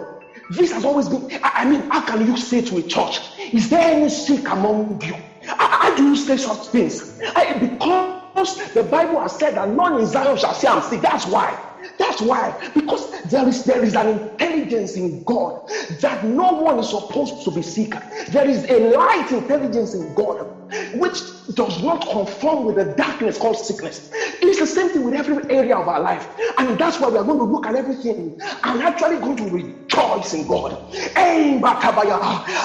This 0.51 0.73
has 0.73 0.85
always 0.85 1.09
been. 1.09 1.25
I, 1.43 1.65
mean, 1.67 1.85
how 1.91 2.03
can 2.03 2.23
you 2.27 2.37
say 2.37 2.63
to 2.63 2.79
a 2.79 2.83
church, 2.83 3.21
"Is 3.53 3.69
there 3.69 3.81
any 3.93 4.09
sick 4.11 4.49
among 4.51 5.01
you?" 5.05 5.15
How, 5.59 5.95
do 5.95 6.05
you 6.05 6.17
say 6.17 6.37
such 6.37 6.69
things? 6.69 7.03
I, 7.37 7.55
because 7.55 8.57
the 8.75 8.85
Bible 8.85 9.21
has 9.21 9.35
said 9.39 9.57
that 9.57 9.69
none 9.71 9.99
in 9.99 10.07
Zion 10.07 10.37
shall 10.37 10.55
say, 10.55 10.69
"I'm 10.69 10.83
sick." 10.83 11.03
That's 11.03 11.27
why. 11.27 11.57
That's 12.01 12.23
why, 12.23 12.57
because 12.75 13.09
there 13.25 13.49
is 13.49 13.65
there 13.65 13.85
is 13.85 13.97
an 13.97 14.09
intelligence 14.09 14.97
in 14.97 15.23
God 15.27 15.55
that 16.03 16.25
no 16.25 16.53
one 16.55 16.81
is 16.81 16.91
supposed 16.91 17.45
to 17.45 17.53
be 17.53 17.63
sick. 17.63 17.95
There 18.29 18.49
is 18.49 18.67
a 18.71 18.81
light 18.81 19.33
intelligence 19.33 19.95
in 19.95 20.15
God 20.15 20.49
which 20.95 21.25
does 21.55 21.83
not 21.83 22.07
conform 22.11 22.65
with 22.65 22.77
the 22.77 22.87
darkness 22.87 23.39
called 23.39 23.59
sickness. 23.59 24.03
It's 24.43 24.61
the 24.61 24.67
same 24.69 24.91
thing 24.91 25.05
with 25.05 25.15
every 25.15 25.37
area 25.51 25.77
of 25.77 25.89
our 25.89 26.01
life, 26.01 26.29
and 26.59 26.79
that's 26.79 27.01
why 27.01 27.09
we 27.11 27.19
are 27.19 27.25
going 27.25 27.39
to 27.39 27.45
look 27.47 27.67
at 27.67 27.77
everything 27.77 28.35
and 28.65 28.83
actually 28.83 29.19
going 29.21 29.39
to 29.39 29.49
rejoice 29.91 30.35
in 30.35 30.47
God. 30.47 30.79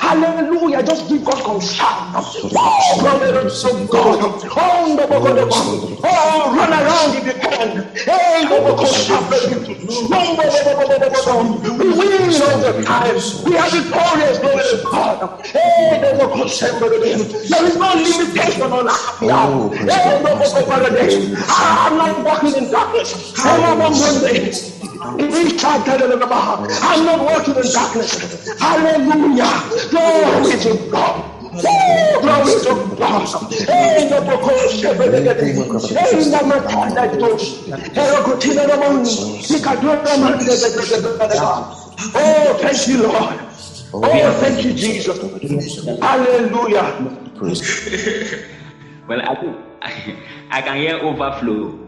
Hallelujah! 0.02 0.84
Just 0.84 1.10
give 1.10 1.24
God 1.24 1.42
some 1.44 1.62
shout. 1.62 2.26
Oh, 2.54 3.88
God! 3.90 4.42
Oh, 6.04 6.56
run 6.56 6.72
around 6.74 7.16
if 7.16 7.26
you 7.26 7.34
can. 7.34 7.86
Hey, 8.06 8.46
we 11.80 11.90
win 11.98 12.42
all 12.42 12.60
the 12.60 12.74
time. 12.86 13.16
We 13.46 13.58
are 13.58 13.70
victorious. 13.70 14.40
Glory 14.40 14.64
to 14.64 14.78
God. 14.92 15.30
Hey, 15.46 16.00
there 17.50 17.66
is 17.66 17.78
no 17.78 17.94
limitation 17.94 18.62
on 18.62 18.88
our. 18.88 18.98
Hey, 19.88 20.24
I'm 21.58 21.98
not 21.98 22.24
walking 22.26 22.56
in 22.56 22.72
darkness. 22.72 23.34
I'm 23.38 23.82
on 23.82 24.00
Monday. 24.00 24.52
I'm 25.08 27.06
not 27.06 27.20
walking 27.20 27.56
in 27.56 27.72
darkness. 27.72 28.60
Hallelujah. 28.60 29.54
Glory 29.92 30.58
to 30.60 30.90
God. 30.90 31.32
Oh, 31.54 32.20
glory 32.22 32.56
to 32.64 32.74
God. 32.98 33.28
Hey, 33.52 34.10
the 34.10 34.20
book. 34.26 34.52
Hey, 34.52 36.24
the 36.26 36.42
Matana 36.44 37.06
Dosh. 37.20 37.48
Herocotina 37.94 38.64
Ramon. 38.68 39.06
Oh, 42.16 42.58
thank 42.62 42.88
you, 42.88 43.04
Lord. 43.04 43.40
Oh, 43.94 44.32
thank 44.42 44.66
you, 44.66 44.74
Jesus. 44.74 45.20
Hallelujah. 46.02 46.86
well, 49.08 49.22
I 49.22 49.36
think 49.36 49.56
I, 49.82 50.18
I 50.50 50.62
can 50.62 50.78
hear 50.78 50.98
overflow. 50.98 51.80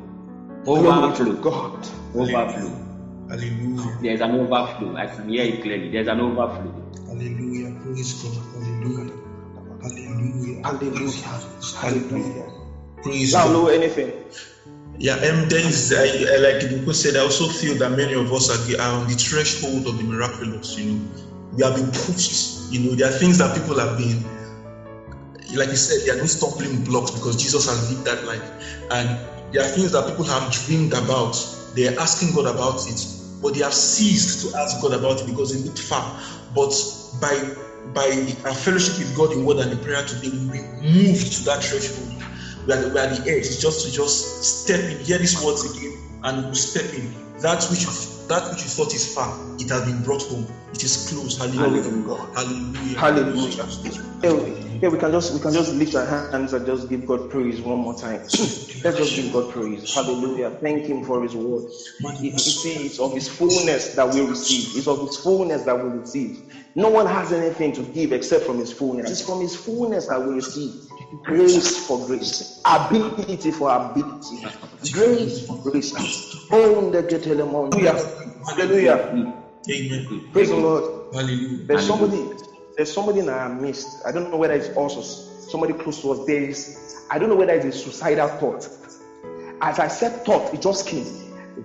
Overflow. 0.65 1.34
God. 1.34 1.88
Overflow. 2.15 2.86
Hallelujah. 3.30 3.97
There's 4.01 4.21
an 4.21 4.36
overflow. 4.36 4.95
I 4.97 5.07
can 5.07 5.30
hear 5.30 5.43
it 5.45 5.61
clearly. 5.61 5.89
There's 5.89 6.07
an 6.07 6.21
overflow. 6.21 6.73
Hallelujah. 7.07 7.71
Praise 7.82 8.13
God. 8.13 8.36
Hallelujah. 8.53 9.13
Hallelujah. 9.82 10.61
Hallelujah. 10.63 11.39
Hallelujah. 11.75 12.47
Praise 13.03 13.36
God. 13.43 13.51
know 13.51 13.67
anything. 13.67 14.13
Yeah, 14.99 15.15
um, 15.15 15.47
then 15.49 15.65
is, 15.65 15.91
uh, 15.91 16.05
like 16.41 16.59
people 16.59 16.93
said, 16.93 17.17
I 17.17 17.21
also 17.21 17.47
feel 17.49 17.75
that 17.78 17.91
many 17.91 18.13
of 18.15 18.32
us 18.32 18.49
are, 18.49 18.82
are 18.82 18.95
on 18.95 19.07
the 19.07 19.15
threshold 19.15 19.88
of 19.88 19.97
the 19.97 20.03
miraculous. 20.05 20.78
You 20.78 20.86
know, 20.86 21.01
we 21.53 21.63
have 21.63 21.75
been 21.75 21.89
pushed. 21.91 22.53
You 22.69 22.80
know, 22.82 22.95
there 22.95 23.07
are 23.09 23.11
things 23.11 23.38
that 23.39 23.53
people 23.53 23.80
have 23.80 23.95
been 23.97 24.23
like 25.55 25.71
you 25.71 25.78
said, 25.78 26.03
there 26.05 26.15
are 26.15 26.19
no 26.19 26.25
stumbling 26.25 26.80
blocks 26.80 27.11
because 27.11 27.36
Jesus 27.36 27.65
has 27.67 27.82
lived 27.89 28.05
that 28.05 28.23
life. 28.23 28.51
And 28.91 29.17
there 29.51 29.61
are 29.63 29.67
things 29.67 29.91
that 29.93 30.05
people 30.07 30.25
have 30.25 30.49
dreamed 30.49 30.93
about. 30.93 31.36
They 31.75 31.88
are 31.88 31.93
asking 31.99 32.34
God 32.34 32.47
about 32.47 32.88
it, 32.88 33.07
but 33.41 33.53
they 33.55 33.61
have 33.61 33.73
ceased 33.73 34.41
to 34.41 34.57
ask 34.57 34.81
God 34.81 34.93
about 34.93 35.21
it 35.21 35.25
because 35.25 35.51
they 35.51 35.59
look 35.59 35.77
far. 35.77 36.11
But 36.55 36.73
by 37.21 37.43
by 37.93 38.35
our 38.45 38.55
fellowship 38.55 38.99
with 38.99 39.15
God 39.15 39.33
in 39.33 39.45
word 39.45 39.59
and 39.59 39.71
in 39.71 39.79
prayer 39.79 40.03
today, 40.03 40.29
we 40.29 40.61
move 40.81 41.23
to 41.31 41.43
that 41.45 41.63
threshold. 41.63 42.13
We 42.67 42.73
are, 42.73 42.89
we 42.89 42.99
are 42.99 43.07
the 43.07 43.21
edge. 43.27 43.47
It's 43.47 43.57
just 43.57 43.81
to 43.81 43.91
just 43.91 44.43
step 44.43 44.89
in, 44.89 44.99
hear 44.99 45.19
these 45.19 45.39
words 45.39 45.63
again, 45.65 45.93
and 46.23 46.49
we 46.49 46.55
step 46.55 46.93
in. 46.93 47.11
That 47.41 47.65
which 47.69 47.85
you, 47.85 47.91
that 48.29 48.43
which 48.51 48.63
you 48.63 48.69
thought 48.69 48.93
is 48.95 49.07
far, 49.07 49.33
it 49.59 49.69
has 49.69 49.83
been 49.83 50.01
brought 50.01 50.23
home. 50.23 50.47
It 50.73 50.83
is 50.83 50.97
close. 50.97 51.38
Hallelujah. 51.38 51.83
Hallelujah. 52.33 52.99
Hallelujah. 52.99 53.65
Hallelujah. 54.23 54.66
Yeah, 54.82 54.89
we 54.89 54.97
can 54.99 55.11
just 55.11 55.32
we 55.32 55.39
can 55.39 55.53
just 55.53 55.73
lift 55.73 55.95
our 55.95 56.05
hands 56.32 56.53
and 56.53 56.65
just 56.65 56.89
give 56.89 57.05
God 57.05 57.28
praise 57.30 57.61
one 57.61 57.80
more 57.80 57.95
time. 57.95 58.21
Let's 58.84 58.97
just 58.97 59.15
give 59.15 59.32
God 59.32 59.49
praise. 59.49 59.88
Hallelujah. 59.93 60.53
Thank 60.63 60.88
Him 60.88 61.03
for 61.03 61.23
His 61.23 61.36
word. 61.36 61.65
See, 62.45 62.86
it's 62.86 62.99
of 62.99 63.13
His 63.13 63.28
fullness 63.28 63.89
that 63.91 64.09
we 64.09 64.21
receive. 64.21 64.69
It's 64.73 64.88
of 64.88 65.01
His 65.01 65.17
fullness 65.17 65.63
that 65.65 65.80
we 65.80 65.89
receive. 65.89 66.39
No 66.75 66.89
one 66.89 67.07
has 67.07 67.34
anything 67.34 67.73
to 67.73 67.84
give 67.84 68.13
except 68.13 68.45
from 68.45 68.59
His 68.59 68.71
fullness. 68.71 69.11
It's 69.11 69.21
from 69.21 69.41
His 69.41 69.55
fullness 69.55 70.07
that 70.07 70.23
we 70.23 70.36
receive. 70.36 70.73
Grace 71.23 71.78
for 71.78 71.99
grace, 71.99 72.43
ability 72.65 73.51
for 73.51 73.75
ability, 73.75 74.47
grace 74.91 75.39
for 75.41 75.57
grace. 75.57 75.93
Oh, 76.51 76.91
the 76.91 77.03
Hallelujah. 77.71 77.97
Hallelujah. 78.45 79.01
Amen. 79.71 80.05
Praise 80.34 80.49
the 80.49 80.57
Lord. 80.57 80.86
Hallelujah. 81.13 81.65
There's 81.67 81.84
somebody 81.86 82.30
there's 82.78 82.91
somebody 82.91 83.19
in 83.19 83.28
our 83.28 83.49
midst. 83.49 83.99
I 84.05 84.11
don't 84.11 84.32
know 84.32 84.38
whether 84.38 84.53
it's 84.53 84.69
also 84.69 85.01
somebody 85.01 85.73
close 85.73 85.99
to 86.01 86.11
us. 86.11 86.19
There 86.19 86.41
is, 86.43 86.69
I 87.09 87.17
don't 87.17 87.28
know 87.28 87.36
whether 87.36 87.53
it's 87.53 87.65
a 87.65 87.71
suicidal 87.71 88.28
thought. 88.28 88.69
As 89.59 89.80
I 89.80 89.88
said 89.88 90.23
thought, 90.23 90.53
it 90.53 90.61
just 90.61 90.86
came. 90.86 91.09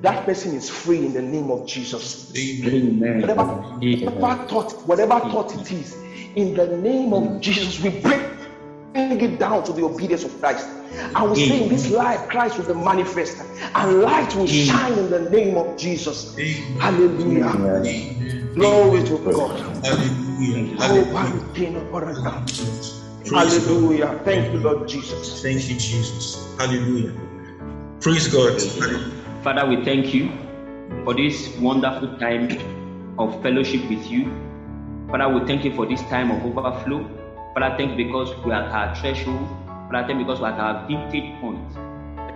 That 0.01 0.25
person 0.25 0.55
is 0.55 0.71
free 0.71 1.05
in 1.05 1.13
the 1.13 1.21
name 1.21 1.51
of 1.51 1.67
Jesus. 1.67 2.17
Amen. 2.35 3.21
Whatever, 3.21 3.45
whatever 3.45 4.47
thought, 4.49 4.73
whatever 4.87 5.21
thought 5.21 5.55
it 5.55 5.71
is, 5.71 5.95
in 6.35 6.55
the 6.55 6.67
name 6.67 7.13
of 7.13 7.41
Jesus, 7.41 7.79
we 7.79 7.91
break 7.91 8.23
it 8.95 9.39
down 9.39 9.65
to 9.65 9.73
the 9.73 9.85
obedience 9.85 10.25
of 10.25 10.39
Christ. 10.41 10.69
I 11.15 11.23
will 11.23 11.37
say 11.37 11.63
in 11.63 11.69
this 11.69 11.91
life, 11.91 12.29
Christ 12.29 12.59
will 12.59 12.75
be 12.75 12.75
manifest 12.75 13.39
and 13.75 14.01
light 14.03 14.35
will 14.35 14.47
shine 14.47 14.93
in 14.99 15.11
the 15.11 15.31
name 15.31 15.57
of 15.57 15.77
Jesus. 15.79 16.39
Amen. 16.39 16.81
Hallelujah. 16.81 18.55
Glory 18.55 19.03
to 19.05 19.19
God. 19.19 19.61
Hallelujah. 19.85 20.77
Oh, 20.81 21.05
Hallelujah. 23.25 24.21
Thank 24.25 24.53
you, 24.53 24.59
Lord 24.61 24.89
Jesus. 24.89 25.43
Thank 25.43 25.69
you, 25.69 25.77
Jesus. 25.77 26.55
Hallelujah. 26.59 27.13
Praise 28.01 28.29
God. 28.29 28.61
Father, 29.43 29.67
we 29.67 29.83
thank 29.85 30.13
you 30.13 30.31
for 31.05 31.15
this 31.15 31.57
wonderful 31.59 32.19
time 32.19 32.49
of 33.19 33.41
fellowship 33.43 33.89
with 33.89 34.05
you. 34.11 34.31
Father, 35.09 35.29
we 35.29 35.47
thank 35.47 35.65
you 35.65 35.75
for 35.75 35.87
this 35.87 36.03
time 36.03 36.31
of 36.31 36.45
overflow. 36.45 37.22
Father, 37.55 37.77
thank 37.77 37.97
because 37.99 38.35
we 38.45 38.53
are 38.53 38.63
at 38.63 38.73
our 38.73 38.95
threshold. 38.95 39.47
Father, 39.91 40.07
thank 40.07 40.19
because 40.19 40.41
we 40.41 40.47
are 40.47 40.53
at 40.53 40.59
our 40.59 40.87
vintage 40.89 41.39
point. 41.41 41.73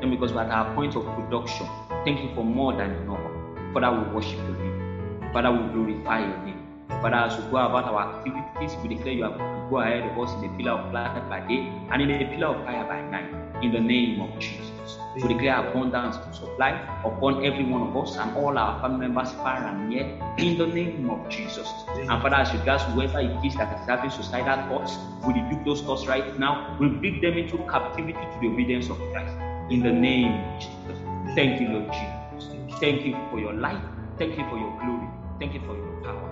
Thank 0.00 0.10
because 0.10 0.32
we 0.32 0.38
are 0.38 0.44
at 0.44 0.50
our 0.50 0.74
point 0.74 0.94
of 0.94 1.04
production. 1.16 1.66
Thank 2.04 2.20
you 2.22 2.34
for 2.34 2.44
more 2.44 2.74
than 2.76 2.90
enough. 2.90 3.24
Father, 3.72 3.90
we 3.96 4.14
worship 4.14 4.36
you. 4.36 4.56
Father, 5.32 5.50
we 5.52 5.72
glorify 5.72 6.20
your 6.20 6.36
name. 6.44 6.60
Father, 6.88 7.16
as 7.16 7.36
we 7.38 7.44
go 7.50 7.56
about 7.56 7.84
our 7.84 8.12
activities, 8.12 8.76
we 8.82 8.94
declare 8.94 9.14
you 9.14 9.22
have 9.24 9.40
go 9.70 9.78
ahead 9.78 10.04
of 10.04 10.18
us 10.18 10.32
in 10.34 10.42
the 10.42 10.48
pillar 10.56 10.72
of 10.72 10.92
fire 10.92 11.20
by 11.28 11.40
day 11.48 11.72
and 11.90 12.02
in 12.02 12.08
the 12.08 12.24
pillar 12.26 12.48
of 12.48 12.64
fire 12.64 12.84
by 12.84 13.00
night. 13.00 13.64
In 13.64 13.72
the 13.72 13.80
name 13.80 14.20
of 14.20 14.38
Jesus. 14.38 14.75
We 15.14 15.22
declare 15.22 15.58
abundance 15.58 16.18
of 16.18 16.34
supply 16.34 16.72
upon 17.04 17.44
every 17.44 17.64
one 17.64 17.82
of 17.82 17.96
us 17.96 18.16
and 18.16 18.32
all 18.36 18.58
our 18.58 18.80
family 18.80 18.98
members 19.08 19.32
far 19.32 19.64
and 19.64 19.88
near 19.88 20.06
in 20.38 20.56
the 20.56 20.66
name 20.66 21.10
of 21.10 21.28
Jesus. 21.28 21.74
And 22.08 22.20
Father, 22.20 22.36
as 22.36 22.52
regards 22.52 22.84
whoever 22.84 23.20
it 23.20 23.32
is 23.44 23.54
that 23.56 23.72
is 23.72 23.80
having 23.86 24.10
suicidal 24.10 24.58
thoughts, 24.68 24.98
we 25.26 25.34
rebuke 25.34 25.64
those 25.64 25.82
thoughts 25.82 26.06
right 26.06 26.26
now. 26.38 26.76
We 26.78 26.88
bring 26.88 27.20
them 27.20 27.38
into 27.38 27.58
captivity 27.70 28.26
to 28.32 28.38
the 28.40 28.48
obedience 28.48 28.90
of 28.90 28.98
Christ. 29.12 29.36
In 29.70 29.82
the 29.82 29.92
name 29.92 30.40
of 30.44 30.58
Jesus. 30.60 30.98
Thank 31.34 31.60
you, 31.60 31.68
Lord 31.68 31.92
Jesus. 31.92 32.50
Thank 32.80 33.04
you 33.04 33.16
for 33.30 33.38
your 33.40 33.54
life. 33.54 33.82
Thank 34.18 34.38
you 34.38 34.44
for 34.48 34.58
your 34.58 34.72
glory. 34.80 35.08
Thank 35.40 35.54
you 35.54 35.60
for 35.60 35.76
your 35.76 35.92
power. 36.04 36.30